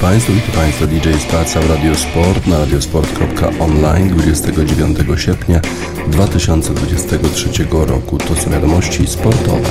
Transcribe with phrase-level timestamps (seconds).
[0.00, 5.60] Państwu, witam Państwa DJ Spaca w Radiosport na radiosport.online 29 sierpnia
[6.08, 8.18] 2023 roku.
[8.18, 9.68] To są wiadomości sportowe.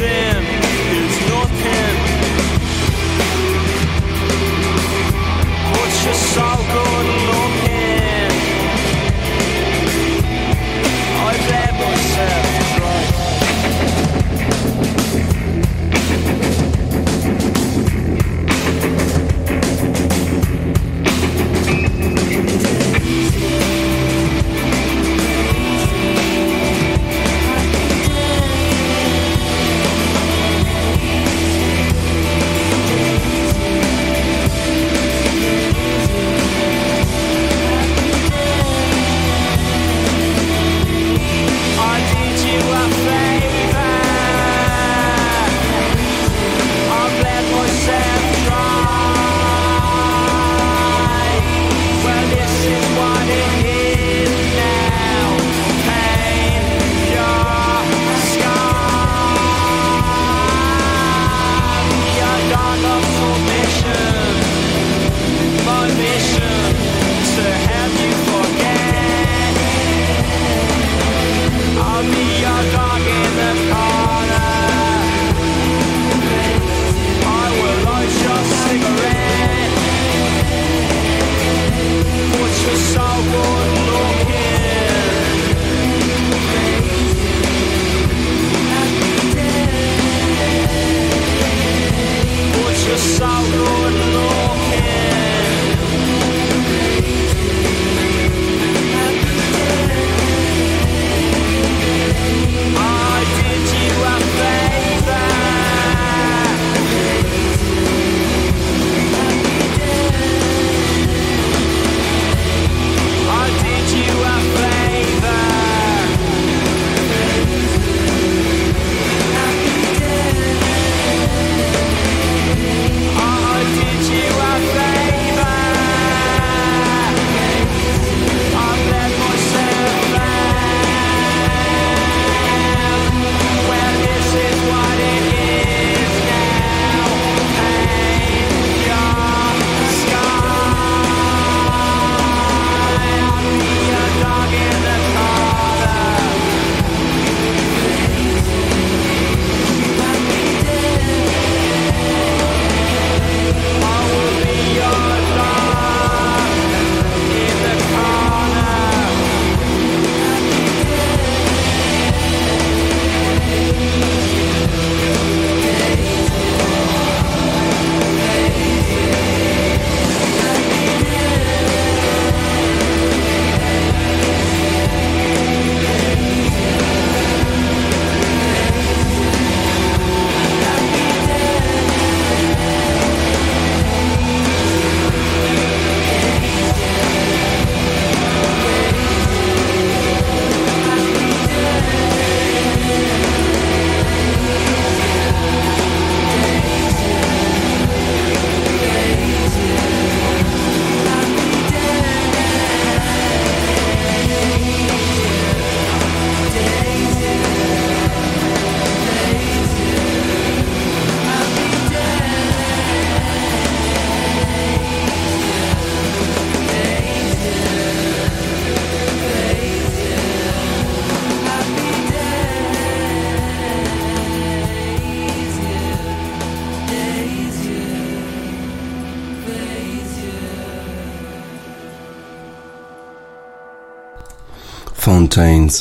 [0.00, 0.39] something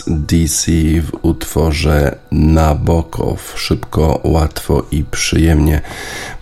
[0.07, 0.71] DC
[1.01, 3.53] w utworze Nabokow.
[3.56, 5.81] Szybko, łatwo i przyjemnie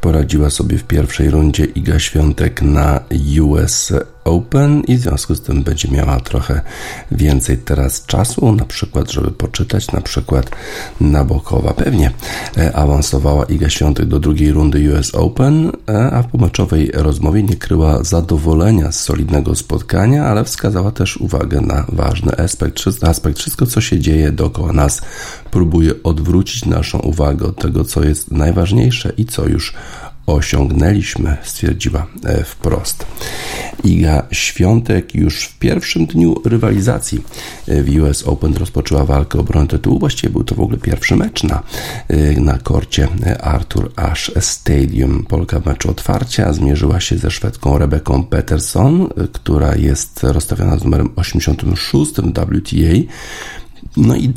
[0.01, 2.99] poradziła sobie w pierwszej rundzie Iga Świątek na
[3.41, 3.93] US
[4.27, 6.61] Open i w związku z tym będzie miała trochę
[7.11, 10.49] więcej teraz czasu, na przykład, żeby poczytać, na przykład
[11.01, 11.73] Nabokowa.
[11.73, 12.11] Pewnie
[12.57, 17.55] e, awansowała Iga Świątek do drugiej rundy US Open, e, a w pomeczowej rozmowie nie
[17.55, 23.81] kryła zadowolenia z solidnego spotkania, ale wskazała też uwagę na ważny aspekt, aspekt wszystko, co
[23.81, 25.01] się dzieje dookoła nas,
[25.51, 29.73] próbuje odwrócić naszą uwagę od tego, co jest najważniejsze i co już
[30.27, 33.05] osiągnęliśmy, stwierdziła e, wprost.
[33.83, 37.21] Iga Świątek już w pierwszym dniu rywalizacji
[37.67, 39.99] e, w US Open rozpoczęła walkę o obronę tytułu.
[39.99, 41.63] Właściwie był to w ogóle pierwszy mecz na,
[42.07, 43.07] e, na korcie
[43.41, 45.25] Arthur Ashe Stadium.
[45.25, 51.09] Polka w meczu otwarcia zmierzyła się ze Szwedką Rebeką Peterson, która jest rozstawiona z numerem
[51.15, 53.13] 86 w WTA.
[53.97, 54.33] No i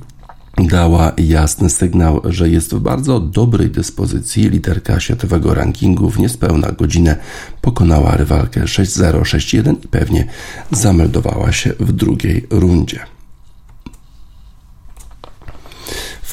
[0.66, 4.50] dała jasny sygnał, że jest w bardzo dobrej dyspozycji.
[4.50, 7.16] Liderka światowego rankingu w niespełna godzinę
[7.60, 10.26] pokonała rywalkę 6-0, 6-1 i pewnie
[10.70, 13.00] zameldowała się w drugiej rundzie.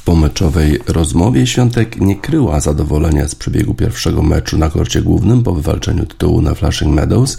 [0.01, 6.05] Pomeczowej rozmowie Świątek nie kryła zadowolenia z przebiegu pierwszego meczu na korcie głównym po wywalczeniu
[6.05, 7.37] tytułu na Flashing Meadows.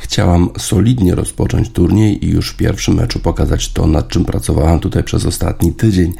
[0.00, 5.04] Chciałam solidnie rozpocząć turniej i już w pierwszym meczu pokazać to, nad czym pracowałam tutaj
[5.04, 6.12] przez ostatni tydzień.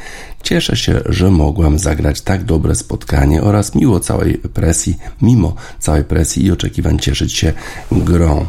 [0.43, 6.45] Cieszę się, że mogłam zagrać tak dobre spotkanie oraz miło całej presji, mimo całej presji
[6.45, 7.53] i oczekiwań cieszyć się
[7.93, 8.47] grą.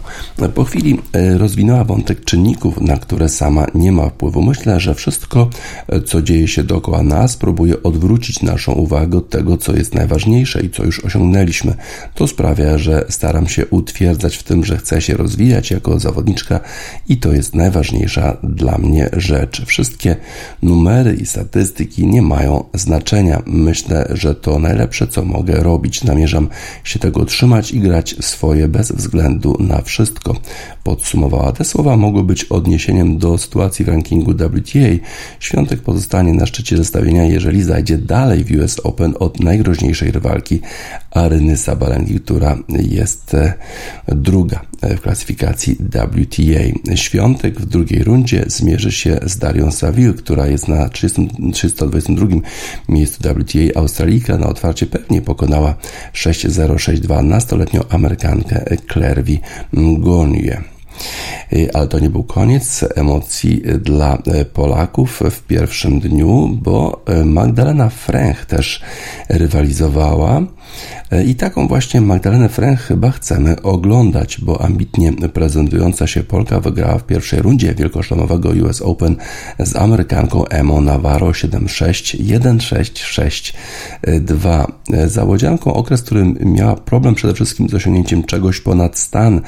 [0.55, 4.41] Po chwili e, rozwinęła wątek czynników, na które sama nie ma wpływu.
[4.41, 5.49] Myślę, że wszystko,
[5.87, 10.61] e, co dzieje się dookoła nas, próbuje odwrócić naszą uwagę od tego, co jest najważniejsze
[10.61, 11.75] i co już osiągnęliśmy.
[12.15, 16.59] To sprawia, że staram się utwierdzać w tym, że chcę się rozwijać jako zawodniczka
[17.09, 19.65] i to jest najważniejsza dla mnie rzecz.
[19.65, 20.15] Wszystkie
[20.61, 23.41] numery i statystyki nie mają znaczenia.
[23.45, 26.03] Myślę, że to najlepsze, co mogę robić.
[26.03, 26.47] Namierzam
[26.83, 30.35] się tego trzymać i grać swoje bez względu na wszystko.
[30.83, 31.51] Podsumowała.
[31.51, 34.79] Te słowa mogły być odniesieniem do sytuacji w rankingu WTA.
[35.39, 40.61] Świątek pozostanie na szczycie zestawienia, jeżeli zajdzie dalej w US Open od najgroźniejszej rywalki
[41.11, 43.53] Aryny Sabalenki, która jest e,
[44.07, 46.95] druga e, w klasyfikacji WTA.
[46.95, 52.27] Świątek w drugiej rundzie zmierzy się z Darią Saville, która jest na 30, 322
[52.89, 53.79] miejscu WTA.
[53.79, 55.75] Australijka na otwarcie pewnie pokonała
[56.13, 59.23] 6-0, 6-2 nastoletnią Amerykankę Claire
[59.73, 60.61] Gonie.
[61.53, 67.25] Y, ale to nie był koniec emocji dla y, Polaków w pierwszym dniu, bo y,
[67.25, 68.81] Magdalena Fręch też
[69.29, 70.41] rywalizowała
[71.25, 77.05] i taką właśnie Magdalenę Fręch chyba chcemy oglądać, bo ambitnie prezentująca się Polka wygrała w
[77.05, 79.15] pierwszej rundzie wielkoszlemowego US Open
[79.59, 83.53] z Amerykanką Emo Navarro 7-6, 1-6,
[84.07, 84.65] 6-2.
[85.07, 89.41] Załodzianką okres, którym miała problem przede wszystkim z osiągnięciem czegoś ponad stan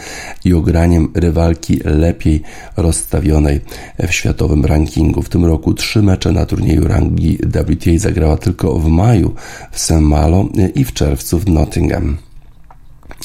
[0.46, 2.42] i ograniem rywalki lepiej
[2.78, 3.62] rozstawionej
[4.08, 5.22] w światowym rankingu.
[5.22, 9.34] W tym roku trzy mecze na turnieju rangi WTA zagrała tylko w maju
[9.72, 9.92] w St.
[10.02, 12.18] Malo i w czerwcu w Nottingham.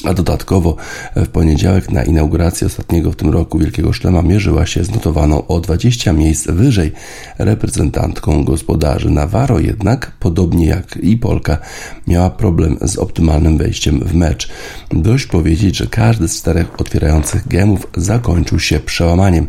[0.05, 0.77] A dodatkowo
[1.17, 5.61] w poniedziałek na inaugurację ostatniego w tym roku Wielkiego Szlema mierzyła się z notowaną o
[5.61, 6.93] 20 miejsc wyżej
[7.39, 9.11] reprezentantką gospodarzy.
[9.11, 11.59] Navarro jednak, podobnie jak i Polka,
[12.07, 14.49] miała problem z optymalnym wejściem w mecz.
[14.91, 19.47] Dość powiedzieć, że każdy z czterech otwierających gemów zakończył się przełamaniem.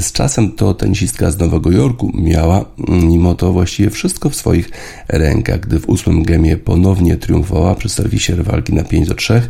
[0.00, 4.70] Z czasem to tenisistka z Nowego Jorku miała mimo to właściwie wszystko w swoich
[5.08, 5.60] rękach.
[5.60, 9.42] Gdy w ósmym gemie ponownie triumfowała przy serwisie rywalki na 5 do 3,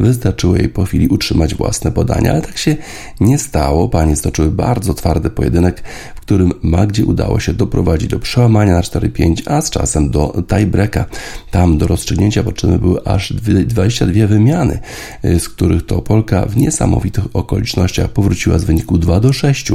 [0.00, 2.76] Wystarczyło jej po chwili utrzymać własne podania, ale tak się
[3.20, 3.88] nie stało.
[3.88, 5.82] Panie stoczyły bardzo twardy pojedynek,
[6.14, 11.04] w którym Magdzie udało się doprowadzić do przełamania na 4-5, a z czasem do tiebreaka.
[11.50, 14.78] Tam do rozstrzygnięcia potrzebne były aż 22 wymiany,
[15.22, 19.68] z których to Polka w niesamowitych okolicznościach powróciła z wyniku 2 do 6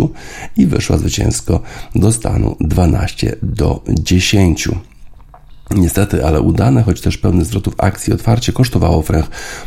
[0.57, 1.59] i wyszła zwycięsko
[1.95, 4.69] do stanu 12 do 10.
[5.71, 9.25] Niestety, ale udane, choć też pełny zwrotów akcji otwarcie kosztowało Frech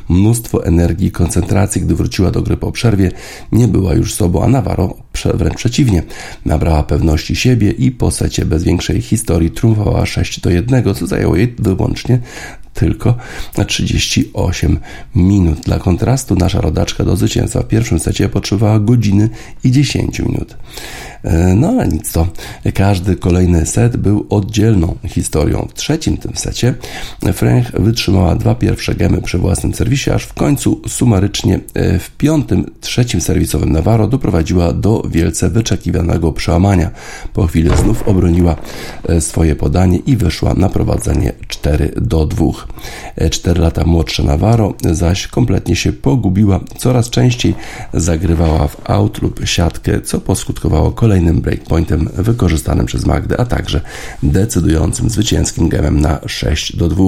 [0.08, 1.82] mnóstwo energii i koncentracji.
[1.82, 3.12] Gdy wróciła do gry po przerwie,
[3.52, 4.96] nie była już sobą, a Navarro
[5.34, 6.02] wręcz przeciwnie.
[6.44, 11.36] Nabrała pewności siebie i po secie bez większej historii triumfowała 6 do 1, co zajęło
[11.36, 12.20] jej wyłącznie
[12.74, 13.14] tylko
[13.56, 14.78] na 38
[15.14, 15.60] minut.
[15.60, 19.28] Dla kontrastu nasza rodaczka do zwycięstwa w pierwszym secie potrzebowała godziny
[19.64, 20.56] i 10 minut.
[21.22, 22.28] E, no ale nic to.
[22.74, 25.68] Każdy kolejny set był oddzielną historią.
[25.70, 26.74] W trzecim tym secie
[27.32, 32.70] Frank wytrzymała dwa pierwsze gemy przy własnym serwisie, aż w końcu sumarycznie e, w piątym,
[32.80, 36.90] trzecim serwisowym Navarro doprowadziła do wielce wyczekiwanego przełamania.
[37.32, 38.56] Po chwili znów obroniła
[39.08, 42.44] e, swoje podanie i wyszła na prowadzenie 4 do 2.
[42.58, 42.78] dwóch.
[43.30, 47.54] 4 lata młodsza Navarro zaś kompletnie się pogubiła, coraz częściej
[47.94, 53.80] zagrywała w out lub siatkę, co poskutkowało kolejnym breakpointem wykorzystanym przez Magdę, a także
[54.22, 57.04] decydującym zwycięskim gemem na 6 do 2.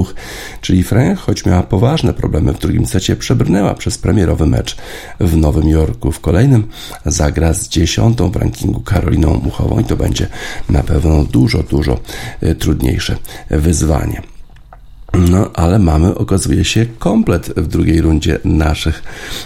[0.61, 4.77] Czyli Frank, choć miała poważne problemy w drugim secie, przebrnęła przez premierowy mecz
[5.21, 6.13] w Nowym Jorku.
[6.13, 6.69] W kolejnym
[7.07, 10.27] zagra z dziesiątą w rankingu Karoliną Muchową i to będzie
[10.69, 12.01] na pewno dużo, dużo
[12.41, 13.17] e, trudniejsze
[13.51, 14.40] wyzwanie.
[15.19, 19.03] No, ale mamy, okazuje się, komplet w drugiej rundzie naszych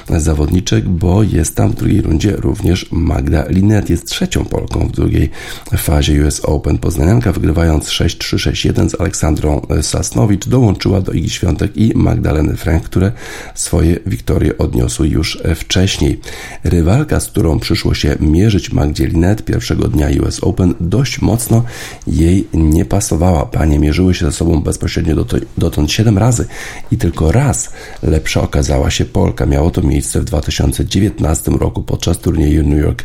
[0.08, 3.90] zawodniczek, bo jest tam w drugiej rundzie również Magda Linet.
[3.90, 5.30] Jest trzecią Polką w drugiej
[5.76, 6.78] fazie US Open.
[6.78, 13.12] Poznanianka wygrywając 6-3-6-1 z Aleksandrą Sasnowicz dołączyła do Igi Świątek i Magdaleny Frank, które
[13.54, 16.20] swoje wiktorie odniosły już wcześniej.
[16.64, 21.64] Rywalka, z którą przyszło się mierzyć Magdzie Linet pierwszego dnia US Open, dość mocno
[22.06, 23.46] jej nie pasowała.
[23.46, 26.46] Panie mierzyły się ze sobą bezpośrednio do tej dotąd 7 razy
[26.90, 27.70] i tylko raz
[28.02, 29.46] lepsza okazała się Polka.
[29.46, 33.04] Miało to miejsce w 2019 roku podczas turnieju New York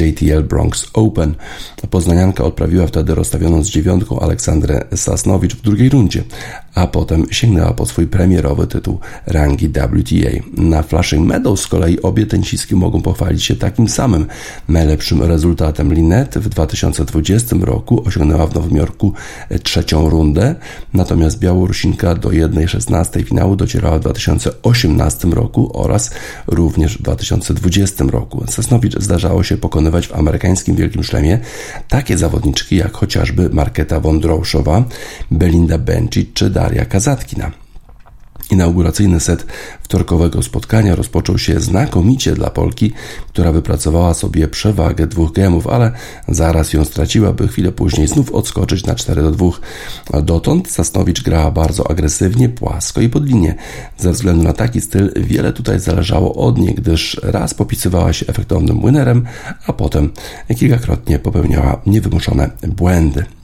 [0.00, 1.34] JTL Bronx Open.
[1.90, 6.24] Poznanianka odprawiła wtedy rozstawioną z dziewiątką Aleksandrę Sasnowicz w drugiej rundzie,
[6.74, 10.62] a potem sięgnęła po swój premierowy tytuł rangi WTA.
[10.62, 14.26] Na Flushing Meadows z kolei obie tenisistki mogą pochwalić się takim samym
[14.68, 15.94] najlepszym rezultatem.
[15.94, 19.12] Linet w 2020 roku osiągnęła w Nowym Jorku
[19.62, 20.54] trzecią rundę,
[20.94, 21.38] natomiast
[21.88, 26.10] Białorusinka do 1.16 finału docierała w 2018 roku oraz
[26.46, 28.44] również w 2020 roku.
[28.48, 31.38] Sasnowicz zdarzało się pokonywać w amerykańskim Wielkim Szlemie
[31.88, 34.84] takie zawodniczki jak chociażby Marketa Wondrouszowa,
[35.30, 37.67] Belinda Bencic czy Daria Kazatkina.
[38.50, 39.46] Inauguracyjny set
[39.82, 42.92] wtorkowego spotkania rozpoczął się znakomicie dla Polki,
[43.28, 45.92] która wypracowała sobie przewagę dwóch gemów, ale
[46.28, 49.46] zaraz ją straciła, by chwilę później znów odskoczyć na 4 do 2.
[50.22, 53.54] Dotąd Sasnowicz grała bardzo agresywnie, płasko i pod linię.
[53.98, 58.80] Ze względu na taki styl wiele tutaj zależało od niej, gdyż raz popisywała się efektownym
[58.80, 59.24] winnerem,
[59.66, 60.10] a potem
[60.58, 63.37] kilkakrotnie popełniała niewymuszone błędy.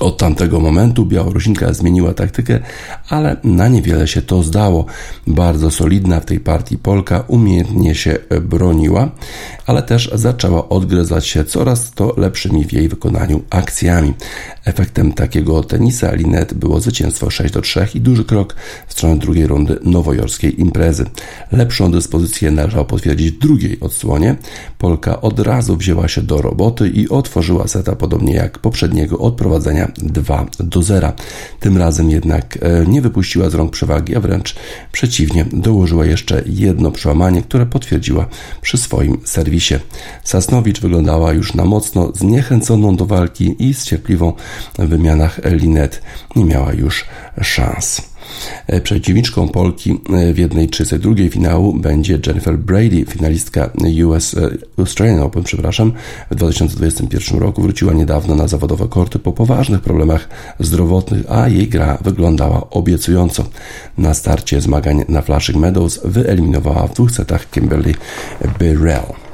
[0.00, 2.60] Od tamtego momentu Białorusinka zmieniła taktykę,
[3.08, 4.86] ale na niewiele się to zdało.
[5.26, 9.10] Bardzo solidna w tej partii Polka umiejętnie się broniła,
[9.66, 14.14] ale też zaczęła odgryzać się coraz to lepszymi w jej wykonaniu akcjami.
[14.64, 19.46] Efektem takiego tenisa Linet było zwycięstwo 6 do 3 i duży krok w stronę drugiej
[19.46, 21.06] rundy nowojorskiej imprezy.
[21.52, 24.36] Lepszą dyspozycję należało potwierdzić w drugiej odsłonie.
[24.78, 30.46] Polka od razu wzięła się do roboty i otworzyła seta podobnie jak poprzedniego odprowadzenia 2
[30.60, 31.12] do 0.
[31.60, 34.56] Tym razem jednak e, nie wypuściła z rąk przewagi, a wręcz
[34.92, 38.26] przeciwnie, dołożyła jeszcze jedno przełamanie, które potwierdziła
[38.60, 39.74] przy swoim serwisie.
[40.24, 44.32] Sasnowicz wyglądała już na mocno zniechęconą do walki i z cierpliwą
[44.78, 46.02] w wymianach linet
[46.36, 47.04] nie miała już
[47.42, 48.15] szans.
[48.66, 49.94] E, przeciwniczką Polki e,
[50.32, 53.70] w 1.32 finału będzie Jennifer Brady, finalistka
[54.06, 55.92] US e, Australian Open, przepraszam,
[56.30, 60.28] w 2021 roku wróciła niedawno na zawodowe korty po poważnych problemach
[60.60, 63.44] zdrowotnych, a jej gra wyglądała obiecująco.
[63.98, 67.94] Na starcie zmagań na Flushing Meadows wyeliminowała w dwóch setach Kimberly
[68.58, 69.25] Birrell.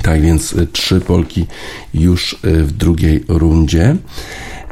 [0.00, 1.46] Tak więc trzy Polki
[1.94, 3.96] już w drugiej rundzie.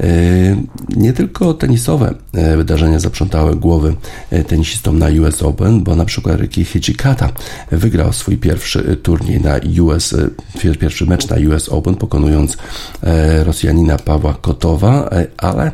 [0.00, 0.56] E,
[0.96, 2.14] nie tylko tenisowe
[2.56, 3.94] wydarzenia zaprzątały głowy
[4.48, 7.32] tenisistom na US Open, bo na przykład Ricky Hijikata
[7.70, 10.14] wygrał swój pierwszy turniej na US,
[10.80, 12.56] pierwszy mecz na US Open, pokonując
[13.44, 15.72] Rosjanina Pawła Kotowa, ale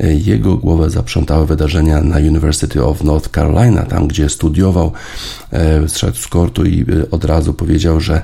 [0.00, 4.92] jego głowę zaprzątały wydarzenia na University of North Carolina, tam gdzie studiował,
[5.88, 8.22] zszedł z kortu i od razu powiedział, że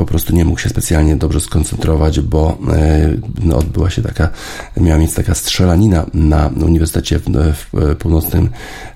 [0.00, 2.58] po prostu nie mógł się specjalnie dobrze skoncentrować, bo
[3.42, 4.28] no, odbyła się taka
[4.76, 7.24] miała miejsce taka strzelanina na Uniwersytecie w,
[7.72, 8.50] w północnym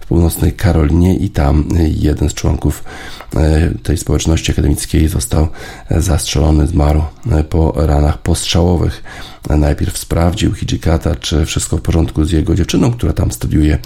[0.04, 2.84] w północnej Karolinie i tam jeden z członków
[3.36, 5.48] e, tej społeczności akademickiej został
[5.90, 7.02] zastrzelony, zmarł
[7.50, 9.02] po ranach postrzałowych.
[9.50, 13.78] Najpierw sprawdził Hijikata, czy wszystko w porządku z jego dziewczyną, która tam studiuje,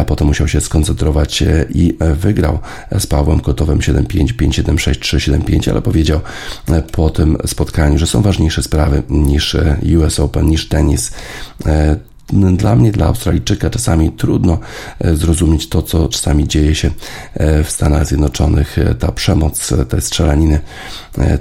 [0.00, 2.58] a potem musiał się skoncentrować i wygrał
[2.98, 6.20] z Pawłem Kotowem 7-5, 5-7, 6-3, 7-5, ale powiedział
[6.92, 9.56] po tym spotkaniu, że są ważniejsze sprawy niż
[9.98, 11.12] US Open, niż tenis
[12.32, 14.58] dla mnie, dla Australijczyka czasami trudno
[15.00, 16.90] e, zrozumieć to, co czasami dzieje się
[17.34, 18.78] e, w Stanach Zjednoczonych.
[18.78, 20.60] E, ta przemoc, te strzelaniny,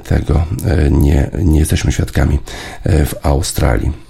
[0.03, 0.45] tego
[0.91, 2.39] nie, nie jesteśmy świadkami
[2.85, 4.06] w Australii.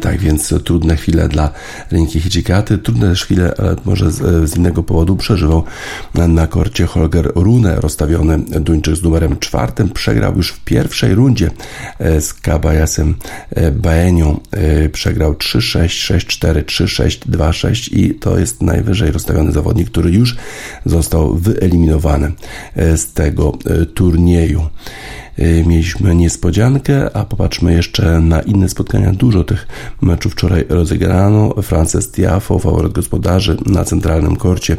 [0.00, 1.50] Tak więc trudne chwile dla
[1.92, 5.64] Rinki Hichikaty, trudne też chwile, ale może z, z, innego powodu przeżywał
[6.14, 9.88] na korcie Holger Rune, rozstawiony Duńczyk z numerem czwartym.
[9.88, 11.50] Przegrał już w pierwszej rundzie
[12.00, 13.14] z Kabayasem
[13.72, 14.40] Baenią.
[14.92, 20.36] Przegrał 3-6, 6-4, 3-6, 2-6 i to jest najwyżej rozstawiony zawodnik, który już
[20.86, 22.32] został wyeliminowany
[22.76, 23.58] z tego
[23.94, 24.66] turnieju.
[25.38, 29.12] Y, mieliśmy niespodziankę, a popatrzmy jeszcze na inne spotkania.
[29.12, 29.66] Dużo tych
[30.00, 31.54] meczów wczoraj rozegrano.
[31.62, 34.76] Frances Tiafo, faworyt gospodarzy na centralnym korcie,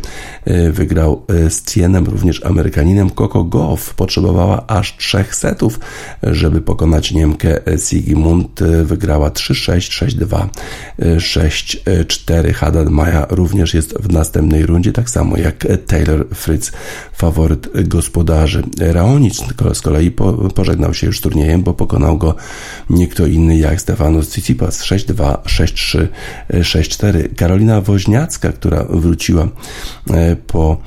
[0.47, 3.09] y, wygrał y, z Tienem, również Amerykaninem.
[3.09, 5.79] Coco Goff potrzebowała aż trzech setów,
[6.23, 8.59] żeby pokonać Niemkę Sigmund.
[8.83, 10.47] Wygrała 3-6, 6-2,
[10.99, 12.53] 6-4.
[12.53, 16.71] Haddad Maja również jest w następnej rundzie, tak samo jak Taylor Fritz,
[17.13, 18.63] faworyt gospodarzy.
[18.79, 19.43] Raonic
[19.73, 22.35] z kolei po pożegnał się już z turniejem, bo pokonał go
[22.89, 26.07] nie kto inny jak Stefanos Tsitsipas 6-2, 6-3,
[26.49, 27.35] 6-4.
[27.35, 29.47] Karolina Woźniacka, która wróciła
[30.09, 30.77] e, po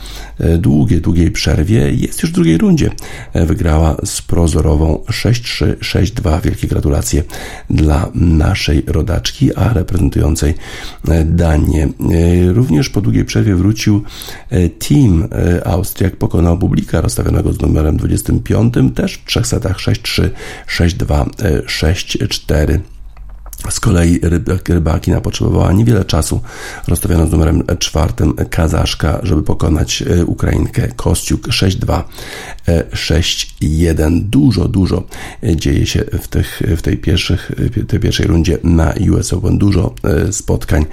[0.40, 2.90] e, długiej, długiej przerwie, jest już w drugiej rundzie.
[3.32, 6.42] E, wygrała z prozorową 6-3, 6-2.
[6.42, 7.22] Wielkie gratulacje
[7.70, 10.54] dla naszej rodaczki, a reprezentującej
[11.24, 11.88] Danię.
[12.54, 14.02] Również po długiej przerwie wrócił
[14.88, 15.28] team
[15.64, 20.30] Austriak, pokonał Publika rozstawionego z numerem 25, też w trzech setach 6-3,
[20.68, 21.26] 6-2,
[21.66, 22.78] 6-4.
[23.70, 24.20] Z kolei
[24.68, 26.40] Rybakina potrzebowała niewiele czasu,
[26.88, 32.02] rozstawiona z numerem czwartym Kazaszka, żeby pokonać e, Ukrainkę Kostiuk 6-2,
[32.92, 34.20] 6-1.
[34.20, 35.02] Dużo, dużo
[35.42, 37.52] dzieje się w, tych, w tej, pierwszych,
[37.88, 39.58] tej pierwszej rundzie na US Open.
[39.58, 40.86] Dużo e, spotkań.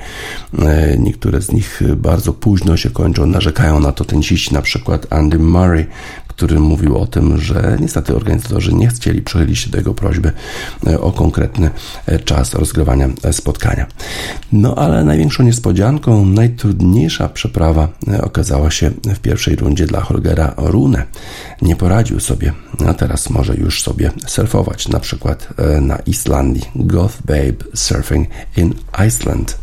[0.60, 5.40] E, niektóre z nich bardzo późno się kończą, narzekają na to tenisiści, na przykład Andy
[5.40, 5.86] Murray,
[6.36, 10.32] który mówił o tym, że niestety organizatorzy nie chcieli przychylić się do jego prośby
[10.88, 11.70] e, o konkretny
[12.06, 13.86] e, czas rozgrywania e, spotkania.
[14.52, 17.88] No ale największą niespodzianką, najtrudniejsza przeprawa
[18.22, 21.04] okazała się w pierwszej rundzie dla Holgera Rune.
[21.62, 22.54] Nie poradził sobie,
[22.88, 25.48] a teraz może już sobie surfować, na przykład
[25.82, 26.64] na Islandii.
[26.76, 28.74] Goth Babe Surfing in
[29.08, 29.63] Iceland.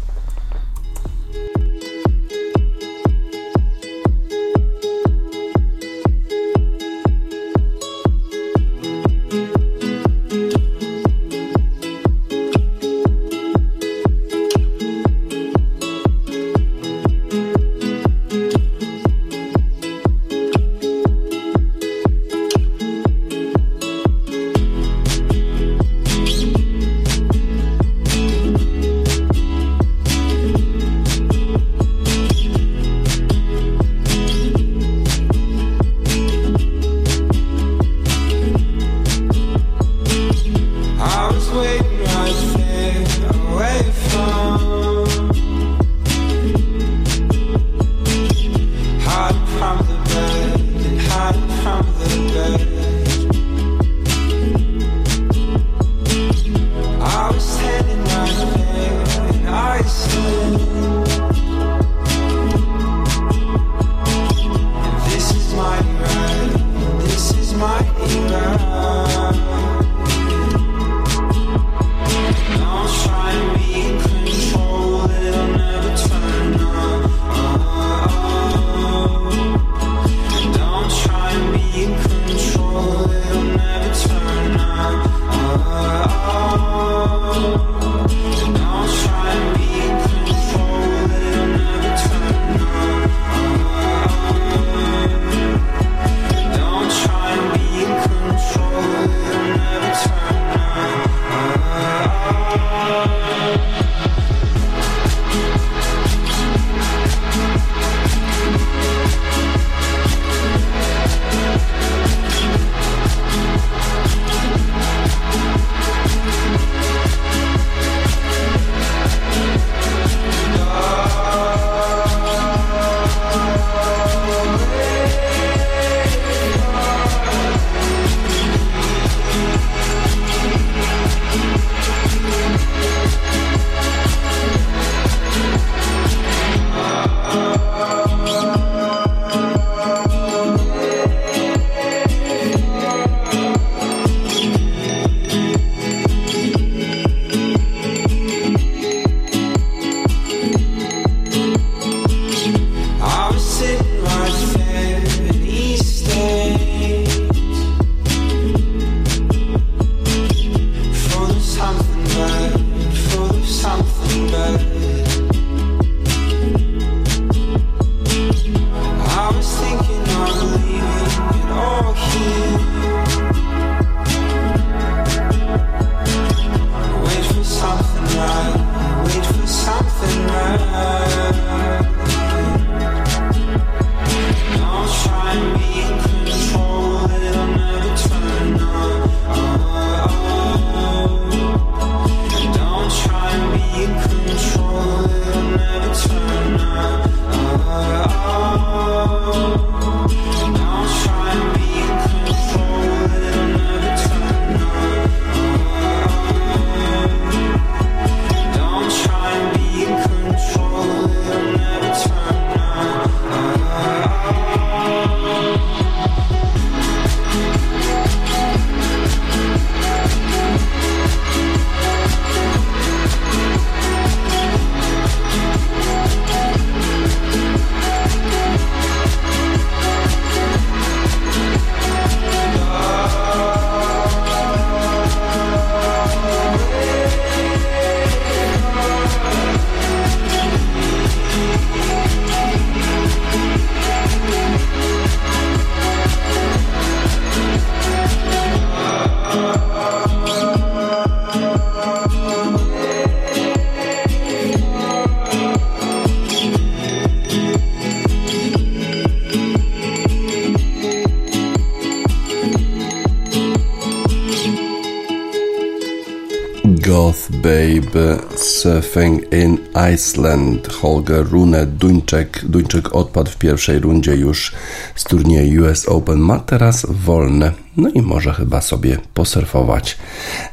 [269.95, 270.69] Iceland.
[270.73, 272.45] Holger Rune, Duńczyk.
[272.45, 274.53] Duńczyk odpadł w pierwszej rundzie już
[274.95, 276.19] z turnieju US Open.
[276.19, 277.53] Ma teraz wolne.
[277.77, 279.99] No i może chyba sobie posurfować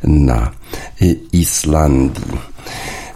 [0.03, 0.51] na
[1.31, 2.56] Islandii.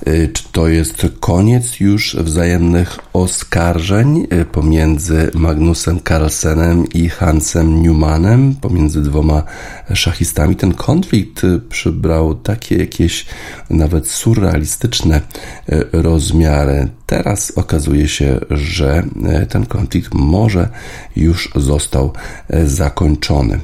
[0.07, 8.55] Y, czy to jest koniec już wzajemnych oskarżeń y, pomiędzy Magnusem Carlsenem i Hansem Newmanem,
[8.61, 9.43] pomiędzy dwoma
[9.93, 10.55] szachistami?
[10.55, 13.25] Ten konflikt y, przybrał takie jakieś
[13.69, 15.21] nawet surrealistyczne
[15.91, 16.87] rozmiary.
[17.05, 19.03] Teraz okazuje się, że
[19.49, 20.69] ten konflikt może
[21.15, 22.13] już został
[22.65, 23.59] zakończony.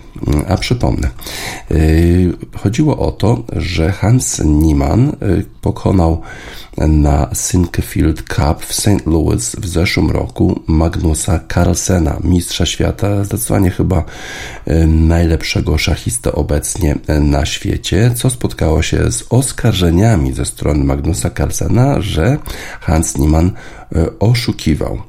[0.48, 1.10] A przypomnę,
[2.56, 5.16] chodziło o to, że Hans Niemann
[5.62, 6.22] pokonał
[6.78, 9.06] na Sinquefield Cup w St.
[9.06, 14.04] Louis w zeszłym roku Magnusa Carlsena, mistrza świata, zdecydowanie chyba
[14.66, 22.02] e, najlepszego szachista obecnie na świecie, co spotkało się z oskarżeniami ze strony Magnusa Carlsena,
[22.02, 22.38] że
[22.80, 23.52] Hans Niemann
[23.96, 25.02] e, oszukiwał.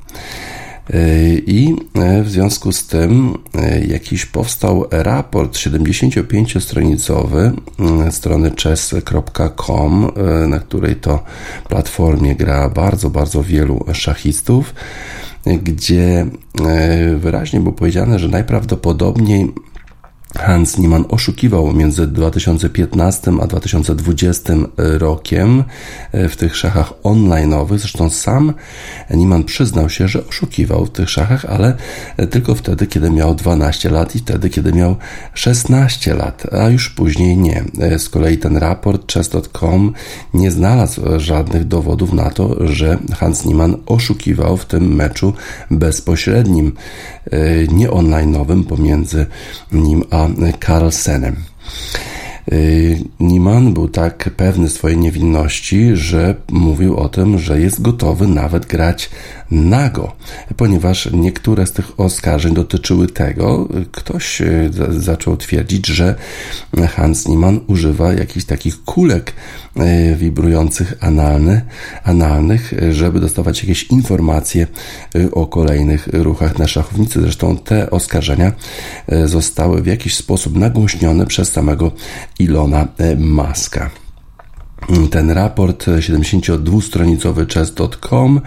[1.47, 10.47] I e, w związku z tym e, jakiś powstał raport 75-stronicowy mm, strony chess.com, e,
[10.47, 11.23] na której to
[11.69, 14.75] platformie gra bardzo, bardzo wielu szachistów,
[15.63, 16.27] gdzie
[17.17, 19.53] wyraźnie było powiedziane, że najprawdopodobniej
[20.37, 25.65] Hans Niemann oszukiwał między 2015 a 2020 rokiem
[26.13, 27.79] e, w tych szachach online'owych.
[27.79, 28.55] Zresztą sam
[29.11, 31.77] Niemann przyznał się, że oszukiwał w tych szachach, ale
[32.31, 34.97] tylko wtedy, kiedy miał 12 lat i wtedy, kiedy miał
[35.35, 37.65] 16 lat, a już później nie.
[37.81, 39.93] E, z kolei ten raport chess.com
[40.35, 45.33] nie znalazł żadnych dowodów na to, że Hans Niemann oszukiwał w tym meczu
[45.71, 46.73] bezpośrednim,
[47.31, 49.27] e, nie online'owym pomiędzy
[49.73, 50.18] nim a
[50.59, 51.37] Carlsenem.
[51.37, 52.28] Y,
[53.21, 59.11] Niemann był tak pewny swojej niewinności, że mówił o tym, że jest gotowy nawet grać
[59.51, 60.13] nago,
[60.57, 66.15] ponieważ niektóre z tych oskarżeń dotyczyły tego, ktoś e, zaczął twierdzić, że
[66.89, 69.33] Hans Niemann używa jakichś takich kulek
[69.77, 71.63] e, wibrujących analny,
[72.05, 74.67] analnych, żeby dostawać jakieś informacje
[75.33, 77.21] o kolejnych ruchach na szachownicy.
[77.21, 78.53] Zresztą te oskarżenia
[79.25, 81.93] zostały w jakiś sposób nagłośnione przez samego
[82.39, 83.91] Ilona Maska
[85.11, 88.41] ten raport 72-stronicowy chess.com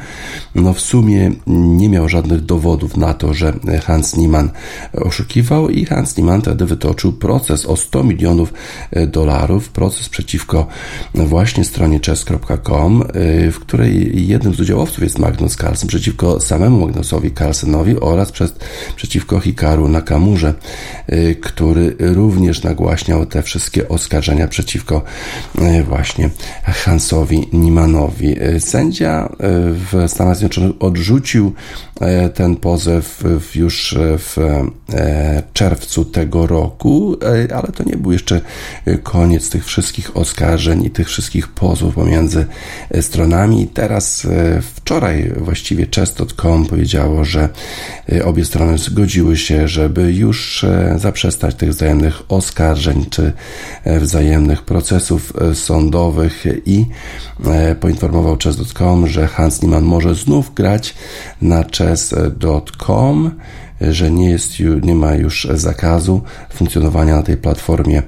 [0.55, 4.49] no w sumie nie miał żadnych dowodów na to, że Hans Niemann
[4.93, 8.53] oszukiwał i Hans Niemann wtedy wytoczył proces o 100 milionów
[9.07, 10.67] dolarów, proces przeciwko
[11.15, 13.03] właśnie stronie chess.com,
[13.51, 18.53] w której jednym z udziałowców jest Magnus Carlsen przeciwko samemu Magnusowi Carlsenowi oraz przez,
[18.95, 20.53] przeciwko Hikaru Nakamurze,
[21.41, 25.01] który również nagłaśniał te wszystkie oskarżenia przeciwko
[25.85, 26.20] właśnie
[26.63, 28.35] Hansowi Nimanowi.
[28.59, 29.29] Sędzia e,
[29.71, 31.53] w Stanach Zjednoczonych odrzucił
[32.01, 33.23] e, ten pozew
[33.55, 34.37] już w
[34.93, 37.15] e, czerwcu tego roku,
[37.55, 38.41] ale to nie był jeszcze
[39.03, 42.45] koniec tych wszystkich oskarżeń i tych wszystkich pozwów pomiędzy
[43.01, 43.67] stronami.
[43.67, 44.27] Teraz
[44.75, 47.49] wczoraj właściwie chess.com powiedziało, że
[48.23, 50.65] obie strony zgodziły się, żeby już
[50.97, 53.33] zaprzestać tych wzajemnych oskarżeń czy
[53.85, 56.10] wzajemnych procesów sądowych
[56.65, 56.85] i
[57.45, 60.95] e, poinformował chess.com, że Hans Niemann może znów grać
[61.41, 63.31] na chess.com
[63.89, 66.21] że nie, jest, nie ma już zakazu
[66.53, 68.03] funkcjonowania na tej platformie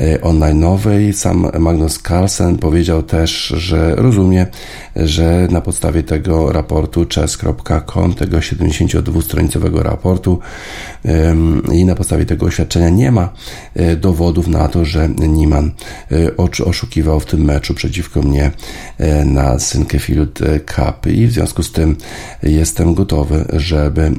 [0.00, 1.12] e, online'owej.
[1.12, 4.46] Sam Magnus Carlsen powiedział też, że rozumie,
[4.96, 10.38] że na podstawie tego raportu chess.com, tego 72-stronicowego raportu
[11.72, 13.32] i na podstawie tego oświadczenia nie ma
[13.74, 15.70] e, dowodów na to, że Niemann
[16.12, 18.50] e, oszukiwał w tym meczu przeciwko mnie
[19.24, 21.96] na Sinkefield Cup i w związku z tym
[22.42, 24.12] jestem gotowy, żeby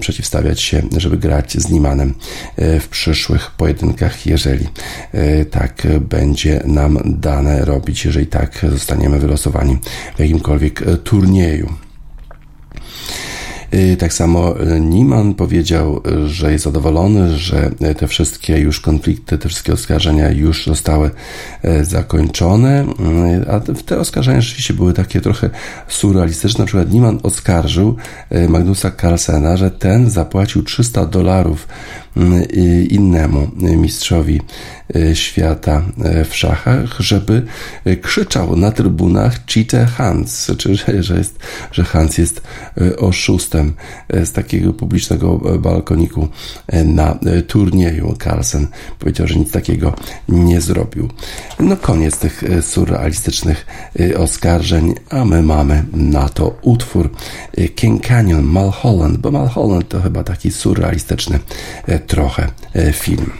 [0.00, 2.14] przeciwstawić stawiać się, żeby grać z Nimanem
[2.56, 4.68] e, w przyszłych pojedynkach, jeżeli
[5.12, 9.78] e, tak będzie nam dane robić, jeżeli tak zostaniemy wylosowani
[10.16, 11.72] w jakimkolwiek e, turnieju.
[13.98, 20.30] Tak samo Niemann powiedział, że jest zadowolony, że te wszystkie już konflikty, te wszystkie oskarżenia
[20.30, 21.10] już zostały
[21.82, 22.86] zakończone,
[23.50, 25.50] a te oskarżenia rzeczywiście były takie trochę
[25.88, 26.58] surrealistyczne.
[26.58, 27.96] Na przykład Niemann oskarżył
[28.48, 31.68] Magnusa Carlsena, że ten zapłacił 300 dolarów
[32.88, 34.40] innemu mistrzowi
[34.96, 37.42] e, świata e, w szachach, żeby
[37.84, 41.38] e, krzyczał na trybunach Cheat Hans, czyli że, jest,
[41.72, 42.42] że Hans jest
[42.98, 43.63] oszustem.
[43.64, 46.28] Wyszedłem z takiego publicznego balkoniku
[46.84, 48.16] na turnieju.
[48.24, 48.66] Carlsen
[48.98, 49.94] powiedział, że nic takiego
[50.28, 51.08] nie zrobił.
[51.60, 53.66] No koniec tych surrealistycznych
[54.16, 57.10] oskarżeń, a my mamy na to utwór
[57.74, 61.38] King Canyon, Malholland, bo Malholland to chyba taki surrealistyczny
[62.06, 62.48] trochę
[62.92, 63.30] film.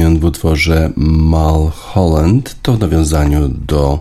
[0.00, 3.98] Canyon w utworze Mulholland to w nawiązaniu do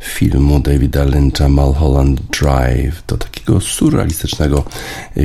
[0.00, 3.02] filmu Davida Lyncha Mulholland Drive.
[3.06, 4.64] To taki takiego surrealistycznego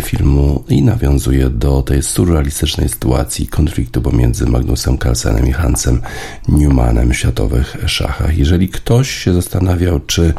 [0.02, 6.02] filmu i nawiązuje do tej surrealistycznej sytuacji konfliktu pomiędzy Magnusem Carlsenem i Hansem
[6.48, 8.38] Newmanem w światowych szachach.
[8.38, 10.34] Jeżeli ktoś się zastanawiał, czy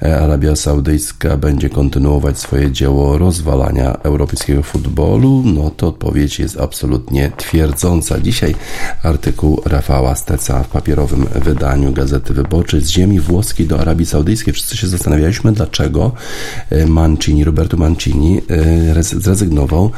[0.00, 8.20] Arabia Saudyjska będzie kontynuować swoje dzieło rozwalania europejskiego futbolu, no to odpowiedź jest absolutnie twierdząca.
[8.20, 8.54] Dzisiaj
[9.02, 14.54] artykuł Rafała Steca w papierowym wydaniu Gazety Wyborczej z ziemi włoskiej do Arabii Saudyjskiej.
[14.54, 16.12] Wszyscy się zastanawialiśmy, dlaczego
[16.70, 16.86] e,
[17.20, 18.40] Mancini, Roberto Mancini
[18.96, 19.90] e, zrezygnował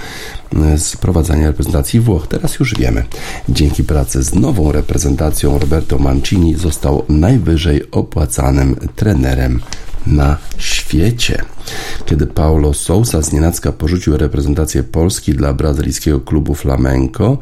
[0.56, 2.26] e, z prowadzenia reprezentacji Włoch.
[2.26, 3.04] Teraz już wiemy.
[3.48, 9.61] Dzięki pracy z nową reprezentacją Roberto Mancini został najwyżej opłacanym trenerem
[10.06, 11.44] na świecie.
[12.06, 17.38] Kiedy Paulo Sousa z nienacka porzucił reprezentację Polski dla brazylijskiego klubu Flamenco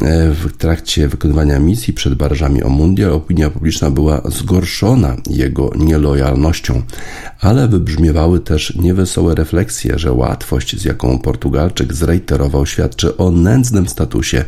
[0.00, 6.82] e, w trakcie wykonywania misji przed barażami o mundial, opinia publiczna była zgorszona jego nielojalnością,
[7.40, 14.44] ale wybrzmiewały też niewesołe refleksje, że łatwość, z jaką Portugalczyk zreiterował, świadczy o nędznym statusie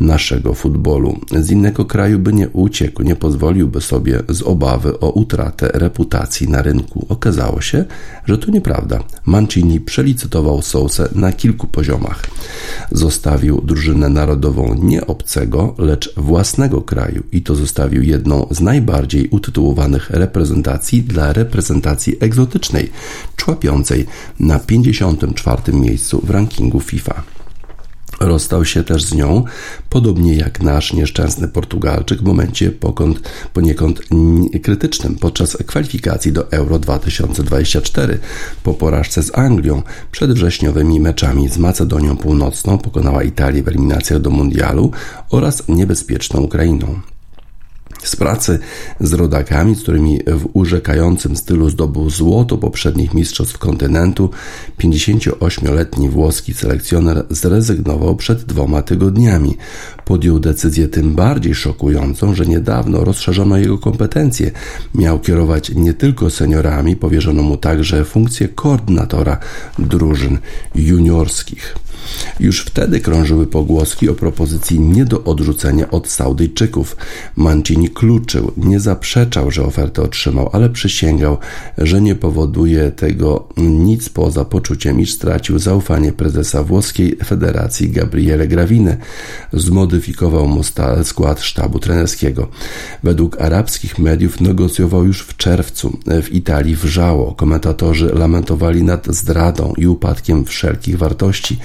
[0.00, 1.20] naszego futbolu.
[1.40, 6.62] Z innego kraju by nie uciekł, nie pozwoliłby sobie z obawy o utratę reputacji na
[6.62, 6.91] rynku.
[7.08, 7.84] Okazało się,
[8.26, 8.98] że to nieprawda.
[9.26, 12.22] Mancini przelicytował Sousę na kilku poziomach.
[12.92, 20.10] Zostawił drużynę narodową nie obcego, lecz własnego kraju i to zostawił jedną z najbardziej utytułowanych
[20.10, 22.90] reprezentacji dla reprezentacji egzotycznej,
[23.36, 24.06] człapiącej
[24.40, 25.72] na 54.
[25.72, 27.22] miejscu w rankingu FIFA.
[28.22, 29.44] Rozstał się też z nią,
[29.88, 34.00] podobnie jak nasz nieszczęsny Portugalczyk w momencie pokąd, poniekąd
[34.62, 38.18] krytycznym podczas kwalifikacji do Euro 2024.
[38.62, 44.30] Po porażce z Anglią przed wrześniowymi meczami z Macedonią Północną pokonała Italię w eliminacjach do
[44.30, 44.90] Mundialu
[45.30, 47.00] oraz niebezpieczną Ukrainą.
[48.02, 48.58] Z pracy
[49.00, 54.30] z rodakami, z którymi w urzekającym stylu zdobył złoto poprzednich mistrzostw kontynentu,
[54.78, 59.56] 58-letni włoski selekcjoner zrezygnował przed dwoma tygodniami.
[60.04, 64.50] Podjął decyzję tym bardziej szokującą, że niedawno rozszerzono jego kompetencje.
[64.94, 69.38] Miał kierować nie tylko seniorami, powierzono mu także funkcję koordynatora
[69.78, 70.38] drużyn
[70.74, 71.76] juniorskich.
[72.40, 76.96] Już wtedy krążyły pogłoski o propozycji nie do odrzucenia od Saudyjczyków.
[77.36, 81.38] Mancini kluczył, nie zaprzeczał, że ofertę otrzymał, ale przysięgał,
[81.78, 88.96] że nie powoduje tego nic poza poczuciem, iż stracił zaufanie prezesa włoskiej federacji Gabriele Gravine.
[89.52, 90.62] Zmodyfikował mu
[91.04, 92.48] skład sztabu trenerskiego.
[93.02, 95.98] Według arabskich mediów negocjował już w czerwcu.
[96.22, 97.34] W Italii wrzało.
[97.34, 101.58] Komentatorzy lamentowali nad zdradą i upadkiem wszelkich wartości.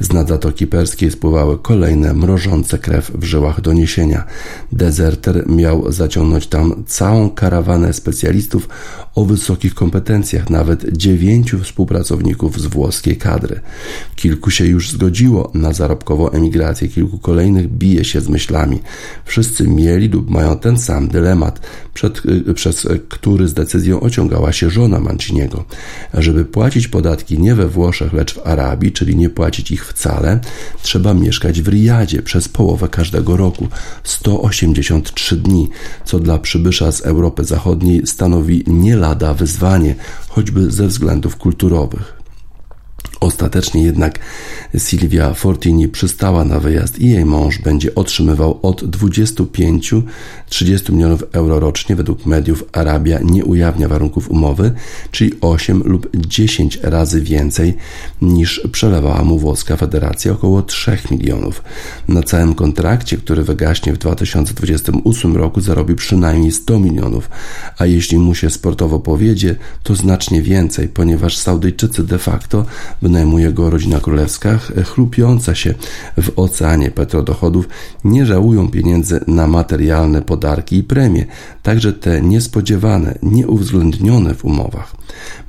[0.00, 4.24] Z nad Zatoki Perskiej spływały kolejne mrożące krew w żyłach doniesienia.
[4.72, 8.68] Dezerter miał zaciągnąć tam całą karawanę specjalistów
[9.14, 13.60] o wysokich kompetencjach, nawet dziewięciu współpracowników z włoskiej kadry.
[14.16, 18.80] Kilku się już zgodziło na zarobkową emigrację, kilku kolejnych bije się z myślami.
[19.24, 21.60] Wszyscy mieli lub mają ten sam dylemat,
[21.94, 22.22] przed,
[22.54, 25.64] przez który z decyzją ociągała się żona Manciniego.
[26.14, 30.40] Żeby płacić podatki nie we Włoszech, lecz w Arabii, czyli nie płacić ich wcale,
[30.82, 33.68] trzeba mieszkać w Riyadzie przez połowę każdego roku
[34.04, 35.68] 183 dni,
[36.04, 39.94] co dla przybysza z Europy Zachodniej stanowi nie lada wyzwanie,
[40.28, 42.17] choćby ze względów kulturowych.
[43.20, 44.18] Ostatecznie jednak
[44.78, 50.02] Silvia Fortini przystała na wyjazd i jej mąż będzie otrzymywał od 25-30
[50.92, 51.96] milionów euro rocznie.
[51.96, 54.72] Według mediów Arabia nie ujawnia warunków umowy,
[55.10, 57.76] czyli 8 lub 10 razy więcej
[58.22, 61.62] niż przelewała mu włoska federacja, około 3 milionów.
[62.08, 67.30] Na całym kontrakcie, który wygaśnie w 2028 roku, zarobi przynajmniej 100 milionów,
[67.78, 72.66] a jeśli mu się sportowo powiedzie, to znacznie więcej, ponieważ Saudyjczycy de facto
[73.08, 75.74] wynajmuje go rodzina królewska, chlupiąca się
[76.20, 77.68] w oceanie petrodochodów,
[78.04, 81.24] nie żałują pieniędzy na materialne podarki i premie,
[81.68, 84.96] także te niespodziewane, nieuwzględnione w umowach.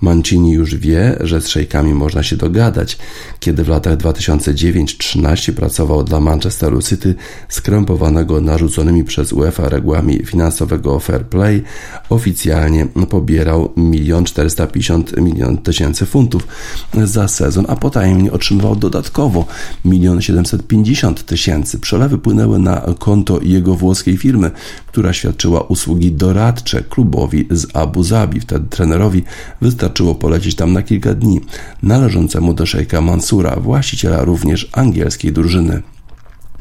[0.01, 2.97] Mancini już wie, że z szejkami można się dogadać.
[3.39, 7.15] Kiedy w latach 2009-13 pracował dla Manchesteru City,
[7.49, 11.63] skrępowanego narzuconymi przez UEFA regułami finansowego fair play,
[12.09, 16.47] oficjalnie pobierał 1 450 milion tysięcy funtów
[17.03, 19.45] za sezon, a potajemnie otrzymywał dodatkowo
[19.85, 21.79] 1 750 tysięcy.
[21.79, 24.51] Przelewy płynęły na konto jego włoskiej firmy,
[24.87, 28.39] która świadczyła usługi doradcze klubowi z Abu Zabi.
[28.39, 29.23] Wtedy trenerowi
[29.61, 31.41] wystarczyło polecieć tam na kilka dni,
[31.83, 35.81] należącemu do szejka Mansura, właściciela również angielskiej drużyny.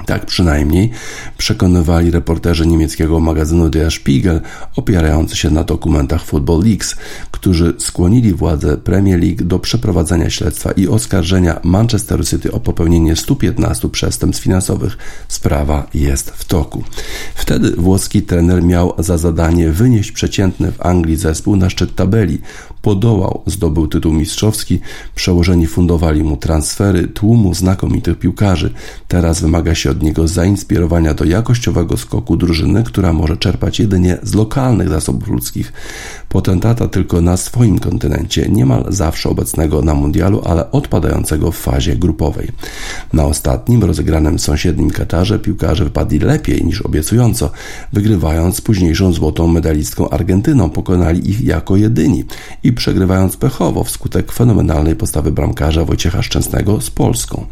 [0.06, 0.90] Tak przynajmniej
[1.38, 4.40] przekonywali reporterzy niemieckiego magazynu Der Spiegel,
[4.76, 6.96] opierający się na dokumentach Football Leaks,
[7.30, 13.88] którzy skłonili władze Premier League do przeprowadzenia śledztwa i oskarżenia Manchester City o popełnienie 115
[13.88, 14.98] przestępstw finansowych.
[15.28, 16.84] Sprawa jest w toku.
[17.34, 22.38] Wtedy włoski trener miał za zadanie wynieść przeciętny w Anglii zespół na szczyt tabeli.
[22.82, 24.80] Podołał, zdobył tytuł mistrzowski,
[25.14, 28.74] przełożeni fundowali mu transfery tłumu znakomitych piłkarzy.
[29.08, 34.34] Teraz wymaga się od niego zainspirowania do jakościowego skoku drużyny, która może czerpać jedynie z
[34.34, 35.72] lokalnych zasobów ludzkich.
[36.28, 42.48] Potentata tylko na swoim kontynencie, niemal zawsze obecnego na mundialu, ale odpadającego w fazie grupowej.
[43.12, 47.50] Na ostatnim, rozegranym w sąsiednim Katarze, piłkarze wypadli lepiej niż obiecująco,
[47.92, 52.24] wygrywając późniejszą złotą medalistką Argentyną, pokonali ich jako jedyni
[52.62, 57.46] i przegrywając pechowo wskutek fenomenalnej postawy bramkarza Wojciecha Szczęsnego z Polską.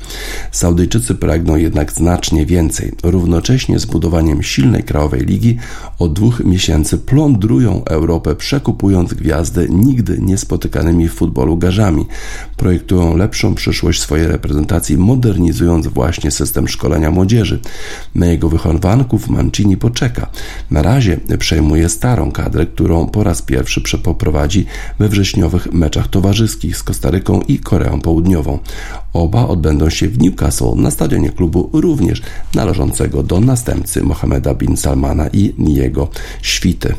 [0.52, 2.92] Saudyjczycy pragną jednak znacznie więcej.
[3.02, 5.56] Równocześnie z budowaniem silnej krajowej ligi
[5.98, 12.06] od dwóch miesięcy plądrują Europę, przekupując gwiazdy nigdy niespotykanymi w futbolu garzami.
[12.56, 17.60] Projektują lepszą przyszłość swojej reprezentacji, modernizując właśnie system szkolenia młodzieży.
[18.14, 20.30] Na jego wychowanków Mancini poczeka.
[20.70, 24.66] Na razie przejmuje starą kadrę, którą po raz pierwszy przepoprowadzi
[24.98, 28.58] we wrześniowych meczach towarzyskich z Kostaryką i Koreą Południową.
[29.12, 32.15] Oba odbędą się w Newcastle na stadionie klubu również
[32.54, 36.08] należącego do następcy Mohameda bin Salmana i jego
[36.42, 36.94] świty.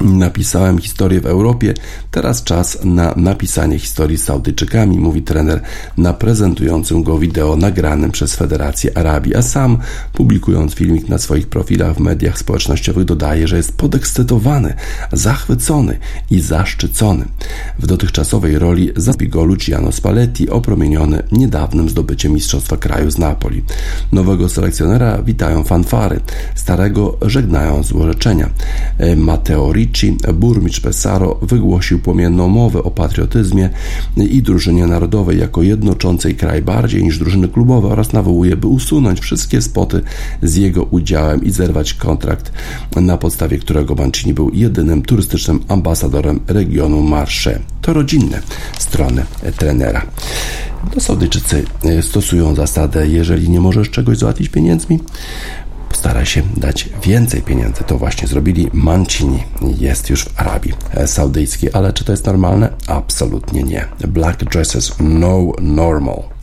[0.00, 1.74] Napisałem historię w Europie,
[2.10, 5.60] teraz czas na napisanie historii z Saudyjczykami, mówi trener
[5.96, 9.78] na prezentującym go wideo nagranym przez Federację Arabii, a sam
[10.12, 14.74] publikując filmik na swoich profilach w mediach społecznościowych dodaje, że jest podekscytowany,
[15.12, 15.98] zachwycony
[16.30, 17.24] i zaszczycony.
[17.78, 23.62] W dotychczasowej roli zabił go Luciano Spalletti, opromieniony niedawnym zdobyciem Mistrzostwa Kraju z Napoli.
[24.12, 26.20] Nowego selekcjonera witają fanfary,
[26.54, 28.50] starego żegnają złorzeczenia.
[29.16, 33.70] Mateo Ricci, burmistrz Pesaro, wygłosił płomienną mowę o patriotyzmie
[34.16, 39.62] i drużynie narodowej jako jednoczącej kraj bardziej niż drużyny klubowe oraz nawołuje, by usunąć wszystkie
[39.62, 40.02] spoty
[40.42, 42.52] z jego udziałem i zerwać kontrakt,
[42.96, 47.60] na podstawie którego Mancini był jedynym turystycznym ambasadorem regionu Marsze.
[47.82, 48.40] To rodzinne
[48.78, 49.24] strony
[49.56, 50.06] trenera.
[50.94, 51.64] No, Saudyjczycy
[52.00, 54.98] stosują zasadę, jeżeli nie możesz czegoś załatwić pieniędzmi,
[56.04, 57.84] stara się dać więcej pieniędzy.
[57.84, 58.70] To właśnie zrobili.
[58.72, 59.42] Mancini
[59.78, 60.72] jest już w Arabii
[61.06, 62.68] Saudyjskiej, ale czy to jest normalne?
[62.86, 63.86] Absolutnie nie.
[64.08, 66.33] Black dresses no normal.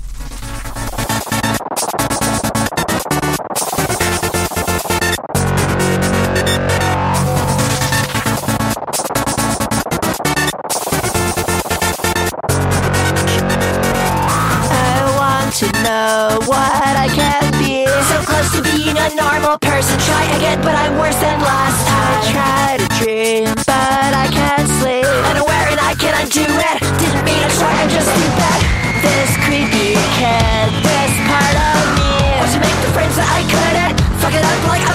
[23.02, 25.06] Dream, but I can't sleep.
[25.34, 26.78] Unaware and I can't undo it.
[27.02, 28.60] Didn't mean it, sorry, I'm just stupid.
[29.02, 32.14] This creepy kid, this part of me.
[32.38, 33.97] Want to make the friends that I couldn't.
[34.22, 34.90] Fuck it up like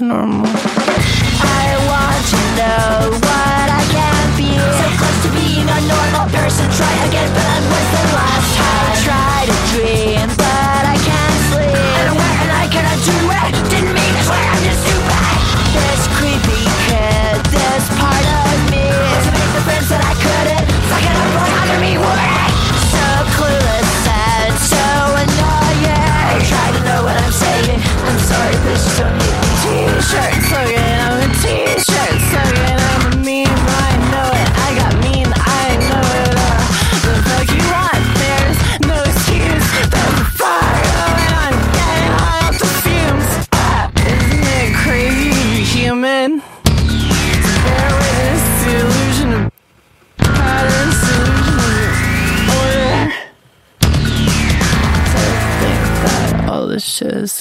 [0.00, 0.67] normal.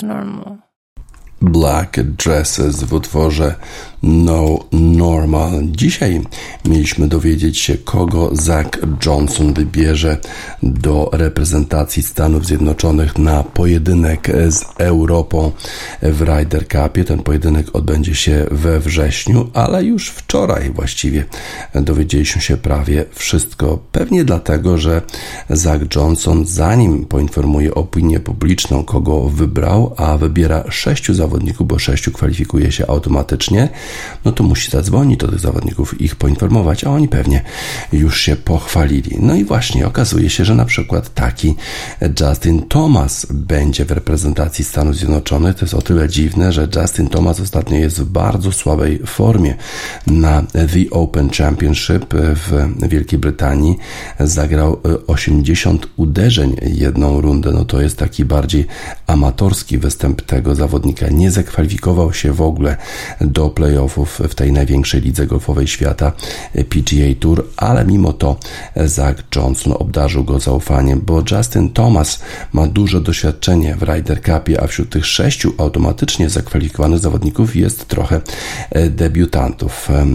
[0.01, 0.57] Normal.
[1.41, 3.55] Black Dresses w utworze
[4.03, 5.51] No Normal.
[5.63, 6.21] Dzisiaj
[6.65, 8.67] mieliśmy dowiedzieć się, kogo Zach
[9.05, 10.17] Johnson wybierze
[10.63, 15.51] do reprezentacji Stanów Zjednoczonych na pojedynek z Europą
[16.01, 17.03] w Ryder Cupie.
[17.03, 21.25] Ten pojedynek odbędzie się we wrześniu, ale już wczoraj właściwie
[21.75, 23.79] dowiedzieliśmy się prawie wszystko.
[23.91, 25.01] Pewnie dlatego, że
[25.49, 32.71] Zach Johnson, zanim poinformuje opinię publiczną, kogo wybrał, a wybiera sześciu zawodników, bo sześciu kwalifikuje
[32.71, 33.69] się automatycznie,
[34.25, 37.41] no to musi zadzwonić do tych zawodników, ich poinformować, a oni pewnie
[37.93, 39.17] już się pochwalili.
[39.19, 41.55] No i właśnie okazuje się, że na przykład taki
[42.21, 45.55] Justin Thomas będzie w reprezentacji Stanów Zjednoczonych.
[45.55, 49.55] To jest o tyle dziwne, że Justin Thomas ostatnio jest w bardzo słabej formie
[50.07, 53.77] na The Open Championship w Wielkiej Brytanii.
[54.19, 57.51] Zagrał 80 uderzeń jedną rundę.
[57.51, 58.67] No to jest taki bardziej
[59.07, 61.09] amatorski występ tego zawodnika.
[61.09, 62.77] Nie zakwalifikował się w ogóle
[63.21, 66.11] do playoffów w tej największej lidze golfowej świata
[66.53, 68.37] e, PGA Tour, ale mimo to
[68.85, 72.19] Zach Johnson obdarzył go zaufaniem, bo Justin Thomas
[72.53, 78.21] ma duże doświadczenie w Ryder Cupie, a wśród tych sześciu automatycznie zakwalifikowanych zawodników jest trochę
[78.69, 79.89] e, debiutantów.
[79.89, 80.05] E,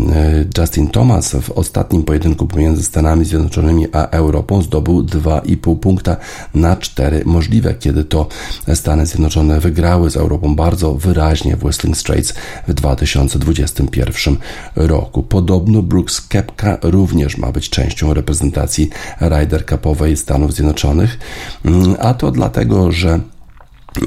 [0.59, 6.17] Justin Thomas w ostatnim pojedynku pomiędzy Stanami Zjednoczonymi a Europą zdobył 2,5 punkta
[6.55, 8.27] na 4 możliwe, kiedy to
[8.75, 12.35] Stany Zjednoczone wygrały z Europą bardzo wyraźnie w Whistling Straits
[12.69, 14.37] w 2021 2021
[14.77, 15.23] roku.
[15.23, 18.91] Podobno Brooks Kepka również ma być częścią reprezentacji
[19.21, 21.19] Ryder Cupowej Stanów Zjednoczonych,
[21.65, 23.21] mm, a to dlatego, że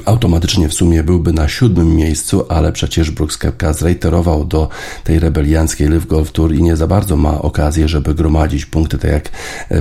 [0.04, 4.68] automatycznie w sumie byłby na siódmym miejscu, ale przecież Brooks Koepka zreiterował do
[5.04, 9.10] tej rebelianckiej Live Golf Tour i nie za bardzo ma okazję, żeby gromadzić punkty, tak
[9.12, 9.30] jak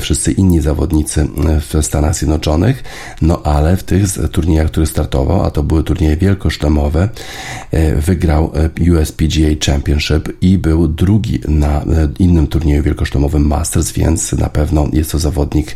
[0.01, 1.27] wszyscy inni zawodnicy
[1.59, 2.83] w Stanach Zjednoczonych.
[3.21, 7.09] No ale w tych turniejach, które startował, a to były turnieje wielkoszlemowe,
[7.71, 11.85] e, wygrał e, USPGA Championship i był drugi na e,
[12.19, 15.75] innym turnieju wielkoszlemowym Masters, więc na pewno jest to zawodnik,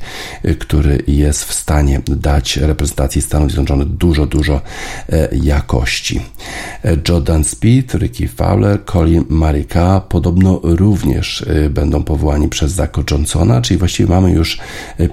[0.59, 4.61] który jest w stanie dać reprezentacji Stanów Zjednoczonych dużo dużo, dużo
[5.09, 6.22] e, jakości.
[6.86, 13.61] E, Jordan Speed, Ricky Fowler, Colin Marika podobno również e, będą powołani przez Zako Johnsona,
[13.61, 14.59] czyli właściwie mamy już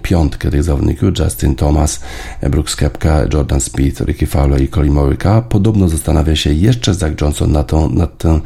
[0.02, 2.00] piątkę tych zawodników, Justin Thomas,
[2.50, 5.42] Brooks Kepka, Jordan Speed, Ricky Fowler i Colin Marika.
[5.42, 7.72] Podobno zastanawia się jeszcze Zach Johnson nad,
[8.18, 8.40] tym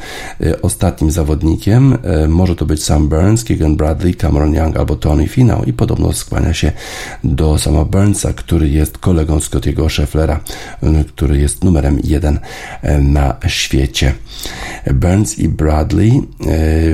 [0.63, 1.99] ostatnim zawodnikiem.
[2.29, 6.55] Może to być Sam Burns, Keegan Bradley, Cameron Young albo Tony Finau i podobno skłania
[6.55, 6.73] się
[7.25, 10.41] do Sama Burnsa, który jest kolegą Scottiego Schefflera
[11.09, 12.39] który jest numerem jeden
[12.83, 14.15] e, na świecie.
[14.95, 16.23] Burns i Bradley e,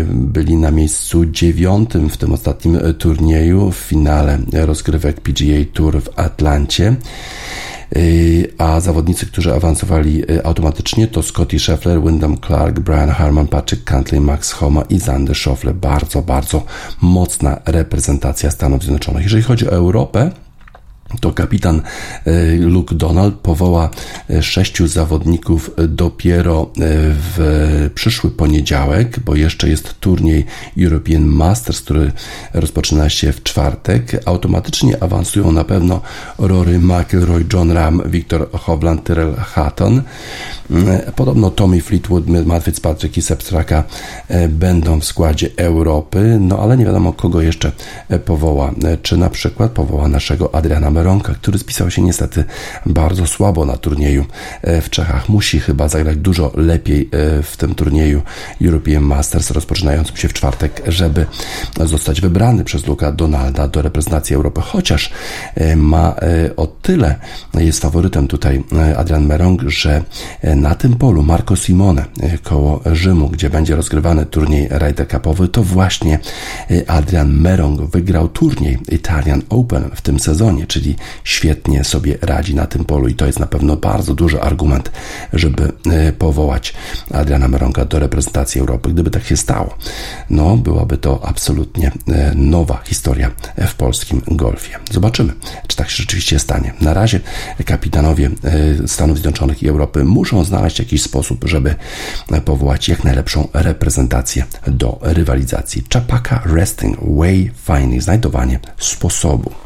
[0.04, 6.86] byli na miejscu dziewiątym w tym ostatnim turnieju w finale rozgrywek PGA Tour w Atlancie
[6.86, 8.00] e,
[8.58, 14.52] a zawodnicy, którzy awansowali automatycznie to Scotty Scheffler, Wyndham Clark, Brian Harman, Patrick Cantley, Max
[14.52, 15.74] Homa i Zander Schauffele.
[15.74, 16.62] Bardzo, bardzo
[17.00, 19.22] mocna reprezentacja Stanów Zjednoczonych.
[19.22, 20.30] Jeżeli chodzi o Europę,
[21.20, 21.82] to kapitan
[22.24, 23.90] e, Luke Donald powoła
[24.30, 26.66] e, sześciu zawodników dopiero e,
[27.12, 30.44] w przyszły poniedziałek, bo jeszcze jest turniej
[30.78, 32.12] European Masters, który
[32.54, 34.22] rozpoczyna się w czwartek.
[34.24, 36.00] Automatycznie awansują na pewno
[36.38, 40.02] Rory McIlroy, John Ram, Victor Hovland, Tyrell Hatton.
[41.16, 43.84] Podobno Tommy Fleetwood, Matt Fitzpatrick i Sepstraka
[44.48, 47.72] będą w składzie Europy, no ale nie wiadomo kogo jeszcze
[48.24, 48.74] powoła.
[49.02, 52.44] Czy na przykład powoła naszego Adriana Meronka, który spisał się niestety
[52.86, 54.24] bardzo słabo na turnieju
[54.62, 55.28] e, w Czechach.
[55.28, 58.22] Musi chyba zagrać dużo lepiej e, w tym turnieju
[58.62, 61.26] European Masters rozpoczynającym się w czwartek, żeby
[61.84, 65.12] zostać wybrany przez Luka Donalda do reprezentacji Europy, chociaż
[65.54, 66.16] e, ma
[66.56, 67.14] o tyle,
[67.54, 68.64] jest faworytem tutaj
[68.96, 70.02] Adrian Merong, że
[70.56, 72.04] na tym polu Marco Simone
[72.42, 76.18] koło Rzymu, gdzie będzie rozgrywany turniej Ryder Cupowy, to właśnie
[76.86, 82.66] Adrian Merong wygrał turniej Italian Open w tym sezonie, czyli czyli świetnie sobie radzi na
[82.66, 84.90] tym polu i to jest na pewno bardzo duży argument,
[85.32, 86.74] żeby e, powołać
[87.10, 88.90] Adriana Meronka do reprezentacji Europy.
[88.90, 89.76] Gdyby tak się stało,
[90.30, 93.30] no byłaby to absolutnie e, nowa historia
[93.68, 94.78] w polskim golfie.
[94.90, 95.32] Zobaczymy,
[95.66, 96.72] czy tak się rzeczywiście stanie.
[96.80, 97.20] Na razie
[97.64, 98.30] kapitanowie
[98.84, 101.74] e, Stanów Zjednoczonych i Europy muszą znaleźć jakiś sposób, żeby
[102.44, 105.84] powołać jak najlepszą reprezentację do rywalizacji.
[105.92, 109.65] Chapaka Resting Way Finding, znajdowanie sposobu.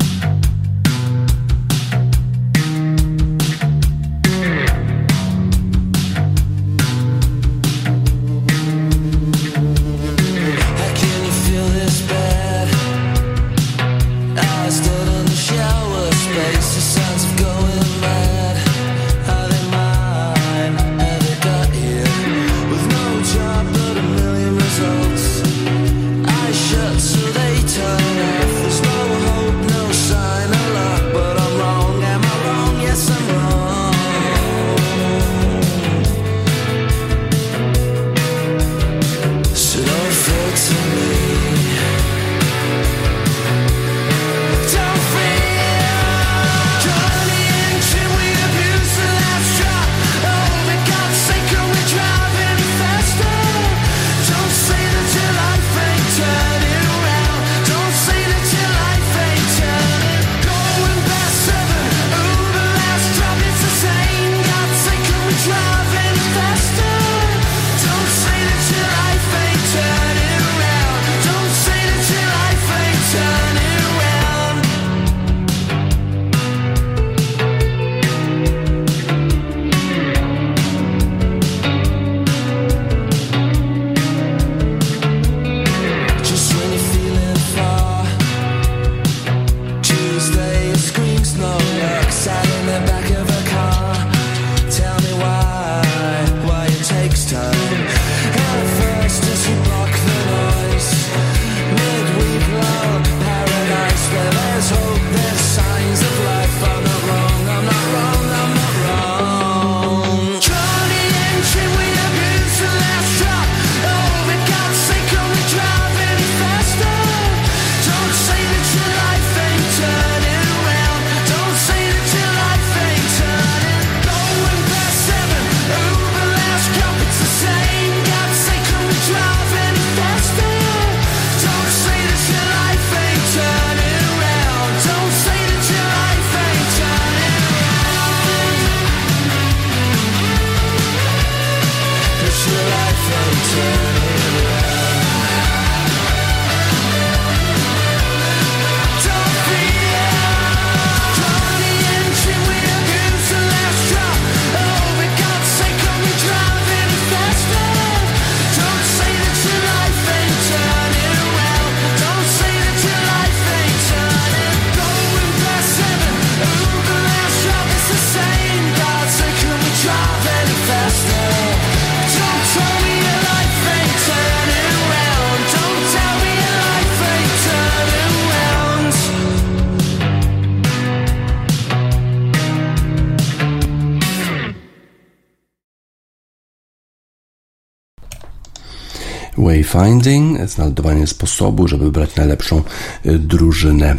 [189.41, 192.61] Wayfinding, znajdowanie sposobu, żeby wybrać najlepszą
[193.05, 193.97] y, drużynę y,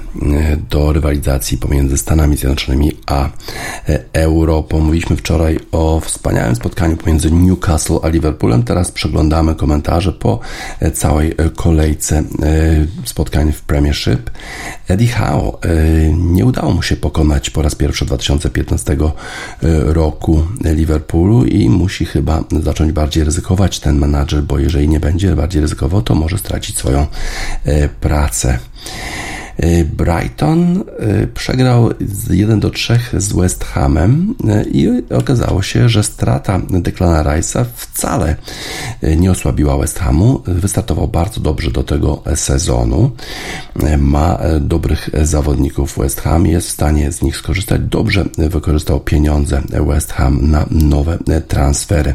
[0.70, 3.30] do rywalizacji pomiędzy Stanami Zjednoczonymi a y,
[4.12, 4.80] Europą.
[4.80, 8.62] Mówiliśmy wczoraj o wspaniałym spotkaniu pomiędzy Newcastle a Liverpoolem.
[8.62, 10.40] Teraz przeglądamy komentarze po
[10.94, 12.22] całej kolejce
[13.04, 14.30] spotkań w Premiership.
[14.88, 15.58] Eddie Howe
[16.16, 18.96] nie udało mu się pokonać po raz pierwszy 2015
[19.82, 25.62] roku Liverpoolu i musi chyba zacząć bardziej ryzykować ten menadżer, bo jeżeli nie będzie bardziej
[25.62, 27.06] ryzykowo, to może stracić swoją
[27.64, 28.58] e, pracę.
[29.56, 31.90] E, Brighton e, przegrał
[32.30, 34.34] 1 do 3 z West Hamem
[34.72, 38.36] i okazało się, że strata Declana Rice'a wcale
[39.16, 40.42] nie osłabiła West Hamu.
[40.46, 43.10] Wystartował bardzo dobrze do tego sezonu.
[43.98, 47.80] Ma dobrych zawodników West Ham, jest w stanie z nich skorzystać.
[47.80, 52.14] Dobrze wykorzystał pieniądze West Ham na nowe transfery.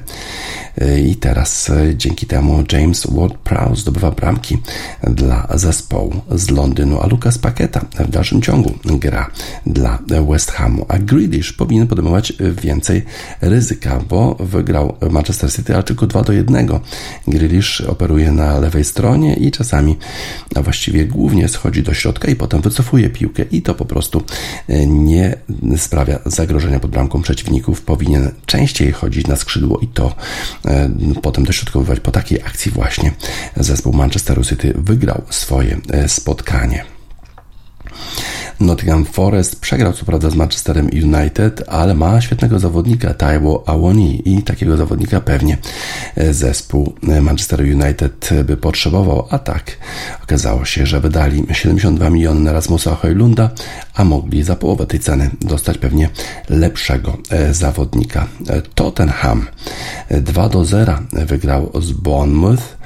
[1.05, 4.57] I teraz dzięki temu James Ward-Prowse zdobywa bramki
[5.03, 9.31] dla zespołu z Londynu, a Lucas Paqueta w dalszym ciągu gra
[9.65, 9.99] dla
[10.29, 10.85] West Hamu.
[10.89, 13.05] A Grealish powinien podejmować więcej
[13.41, 16.67] ryzyka, bo wygrał Manchester City, ale tylko 2 do 1.
[17.27, 19.97] Grealish operuje na lewej stronie i czasami,
[20.55, 24.23] a właściwie głównie schodzi do środka i potem wycofuje piłkę i to po prostu
[24.67, 25.35] e, nie
[25.77, 27.81] sprawia zagrożenia pod bramką przeciwników.
[27.81, 30.15] Powinien częściej chodzić na skrzydło i to
[30.65, 30.89] E,
[31.21, 31.99] potem dośrodkowywać.
[31.99, 33.11] Po takiej akcji właśnie
[33.55, 36.96] zespół Manchesteru City wygrał swoje e, spotkanie.
[38.59, 44.43] Nottingham Forest przegrał co prawda z Manchesterem United, ale ma świetnego zawodnika Taiwo Awoni i
[44.43, 45.57] takiego zawodnika pewnie
[46.31, 49.77] zespół Manchester United by potrzebował, a tak
[50.23, 53.49] okazało się, że wydali 72 miliony na Rasmusa Hojlunda,
[53.95, 56.09] a mogli za połowę tej ceny dostać pewnie
[56.49, 58.27] lepszego e, zawodnika.
[58.47, 59.47] E, Tottenham
[60.11, 62.77] 2 do 0 wygrał z Bournemouth.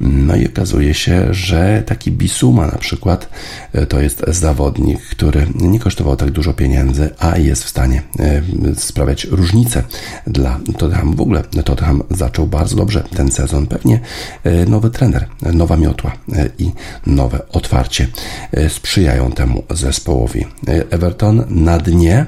[0.00, 3.28] No i okazuje się, że taki Bisuma na przykład
[3.72, 8.42] e, to jest zawodnik, który nie kosztował tak dużo pieniędzy, a jest w stanie e,
[8.76, 9.82] sprawiać różnicę
[10.26, 11.16] dla Tottenham.
[11.16, 13.66] W ogóle Tottenham zaczął bardzo dobrze ten sezon.
[13.66, 14.00] Pewnie
[14.44, 16.12] e, nowy trener, nowa miotła
[16.58, 16.72] i
[17.06, 18.08] nowe otwarcie
[18.68, 20.46] sprzyjają temu zespołowi.
[20.90, 22.26] Everton na dnie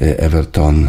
[0.00, 0.88] Everton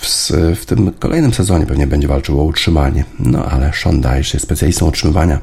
[0.00, 3.04] w, w tym kolejnym sezonie pewnie będzie walczył o utrzymanie.
[3.18, 5.40] No ale Sean Dyche jest specjalistą utrzymywania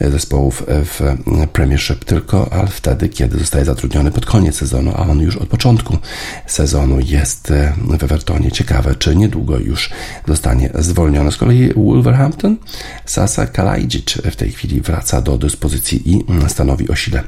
[0.00, 1.16] zespołów w
[1.52, 5.98] Premiership tylko, ale wtedy, kiedy zostaje zatrudniony pod koniec sezonu, a on już od początku
[6.46, 7.52] sezonu jest
[7.98, 8.52] w Evertonie.
[8.52, 9.90] Ciekawe, czy niedługo już
[10.28, 11.32] zostanie zwolniony.
[11.32, 12.56] Z kolei Wolverhampton,
[13.04, 17.22] Sasa Kalajdzic w tej chwili wraca do dyspozycji i stanowi o sile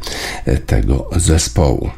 [0.66, 1.90] tego zespołu.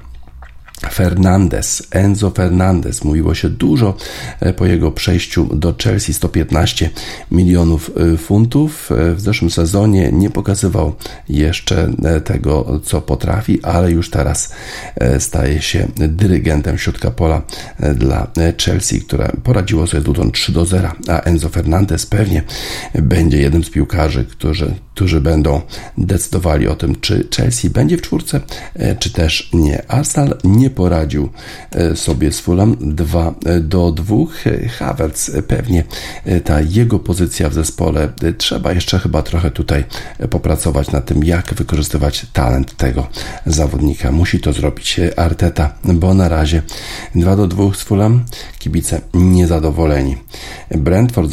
[0.90, 3.04] Fernandez, Enzo Fernandez.
[3.04, 3.96] Mówiło się dużo
[4.40, 6.90] e, po jego przejściu do Chelsea 115
[7.30, 8.92] milionów e, funtów.
[8.92, 10.94] E, w zeszłym sezonie nie pokazywał
[11.28, 11.92] jeszcze
[12.24, 14.54] tego, co potrafi, ale już teraz
[15.18, 17.42] staje się dyrygentem środka pola
[17.94, 18.26] dla
[18.64, 22.42] Chelsea, które poradziło sobie z Luton 3 do 0, a Enzo Fernandez pewnie
[22.94, 25.60] będzie jednym z piłkarzy, którzy, którzy będą
[25.98, 28.40] decydowali o tym, czy Chelsea będzie w czwórce,
[28.98, 29.90] czy też nie.
[29.90, 31.28] Arsenal nie poradził
[31.70, 34.16] e, sobie z Fulham 2 e, do 2.
[34.78, 35.84] Havertz e, pewnie
[36.44, 38.08] ta jego pozycja w zespole
[38.38, 39.84] trzeba jeszcze chyba trochę tutaj
[40.30, 43.06] popracować nad tym, jak wykorzystywać talent tego
[43.46, 44.12] zawodnika.
[44.12, 46.62] Musi to zrobić Arteta, bo na razie
[47.14, 48.24] 2 do 2 z Fulham
[48.58, 50.16] kibice niezadowoleni.
[50.70, 51.30] Brentford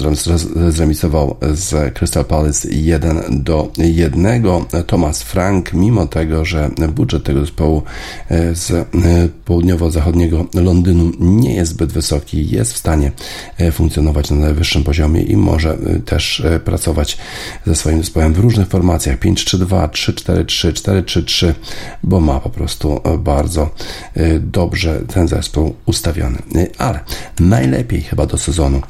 [0.69, 4.43] zremisował z Crystal Palace 1 do 1.
[4.87, 7.83] Thomas Frank, mimo tego, że budżet tego zespołu
[8.53, 8.87] z
[9.29, 13.11] południowo-zachodniego Londynu nie jest zbyt wysoki, jest w stanie
[13.57, 17.17] e, funkcjonować na najwyższym poziomie i może e, też e, pracować
[17.65, 21.53] ze swoim zespołem w różnych formacjach 5-3-2, 3-4-3, 4-3-3,
[22.03, 23.69] bo ma po prostu bardzo
[24.39, 26.37] dobrze ten zespół ustawiony.
[26.77, 26.99] Ale
[27.39, 28.81] najlepiej chyba do sezonu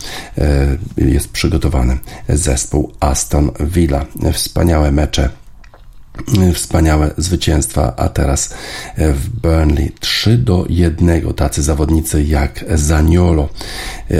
[0.97, 1.97] jest przygotowany
[2.29, 4.05] zespół Aston Villa.
[4.33, 5.29] Wspaniałe mecze
[6.53, 8.53] wspaniałe zwycięstwa, a teraz
[8.97, 13.49] w Burnley 3 do 1 tacy zawodnicy jak Zaniolo.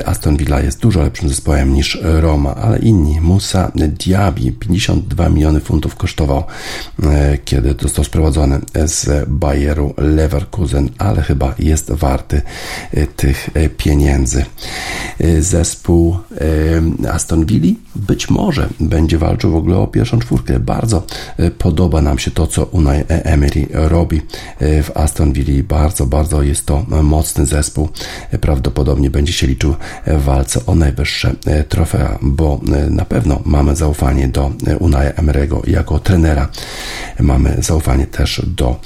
[0.06, 3.22] Aston Villa jest dużo lepszym zespołem niż Roma, ale inni.
[3.22, 6.43] Musa Diaby 52 miliony funtów kosztował,
[7.04, 12.41] e, kiedy został sprowadzony z Bayeru Leverkusen, ale chyba jest warty
[12.91, 14.45] e, tych e, pieniędzy.
[15.39, 16.18] Zespół
[17.12, 20.60] Aston Villa być może będzie walczył w ogóle o pierwszą czwórkę.
[20.60, 21.04] Bardzo
[21.89, 24.21] podoba nam się to, co Unai Emery robi
[24.59, 25.63] w Aston Villa.
[25.63, 27.89] Bardzo, bardzo jest to mocny zespół.
[28.41, 29.75] Prawdopodobnie będzie się liczył
[30.07, 35.11] w walce o najwyższe e, trofea, bo e, na pewno mamy zaufanie do e, Unaja
[35.11, 36.49] Emery'ego jako trenera.
[37.19, 38.79] Mamy zaufanie też do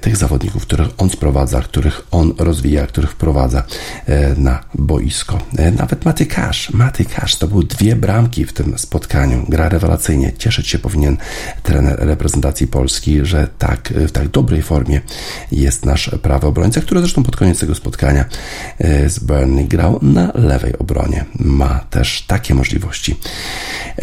[0.00, 3.62] tych zawodników, których on sprowadza, których on rozwija, których wprowadza
[4.36, 5.38] na boisko.
[5.78, 9.44] Nawet Maty Cash, Maty Cash to były dwie bramki w tym spotkaniu.
[9.48, 10.32] Gra rewelacyjnie.
[10.38, 11.16] Cieszyć się powinien
[11.62, 12.37] trener reprezentacji
[12.70, 15.00] Polski, że tak w tak dobrej formie
[15.52, 18.24] jest nasz prawy obrońca, który zresztą pod koniec tego spotkania
[19.08, 21.24] z Burnley grał na lewej obronie.
[21.34, 23.16] Ma też takie możliwości.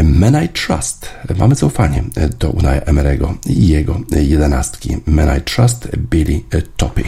[0.04, 1.10] Men I Trust.
[1.38, 2.04] Mamy zaufanie
[2.40, 4.98] do Unai Emery'ego i jego jedenastki.
[5.06, 6.42] Men I Trust Billy
[6.78, 7.04] Toppy.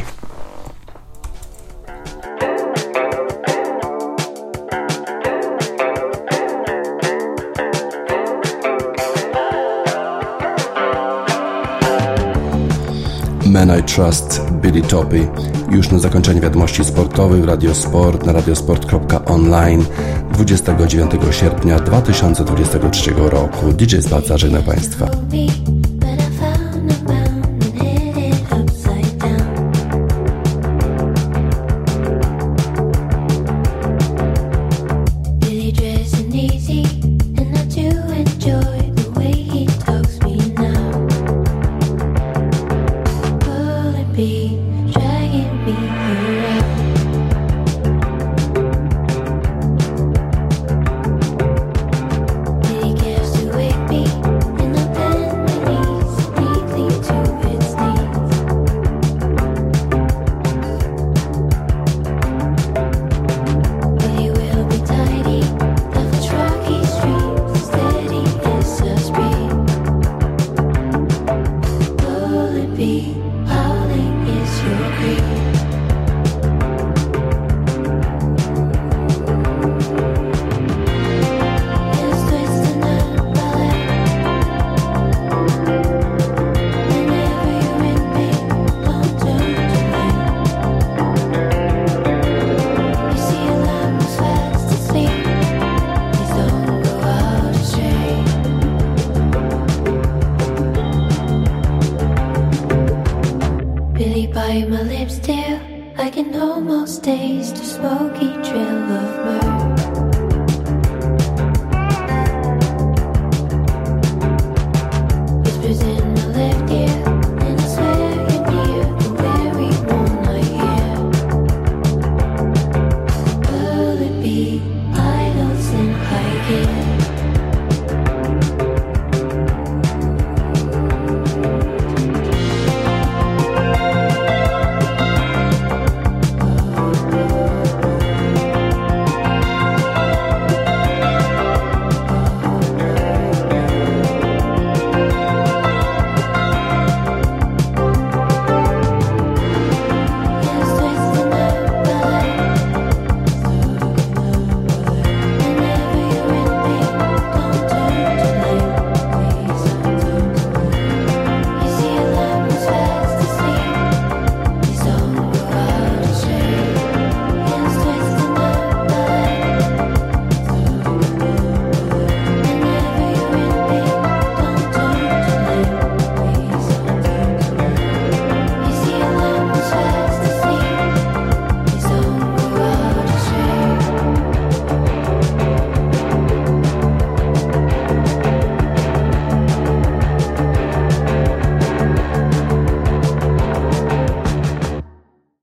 [13.57, 15.27] Man I Trust, Billy Toppy.
[15.71, 19.85] Już na zakończenie wiadomości sportowych Radio Sport na radiosport.online
[20.33, 23.73] 29 sierpnia 2023 roku.
[23.73, 25.07] DJ Spaca żegna Państwa.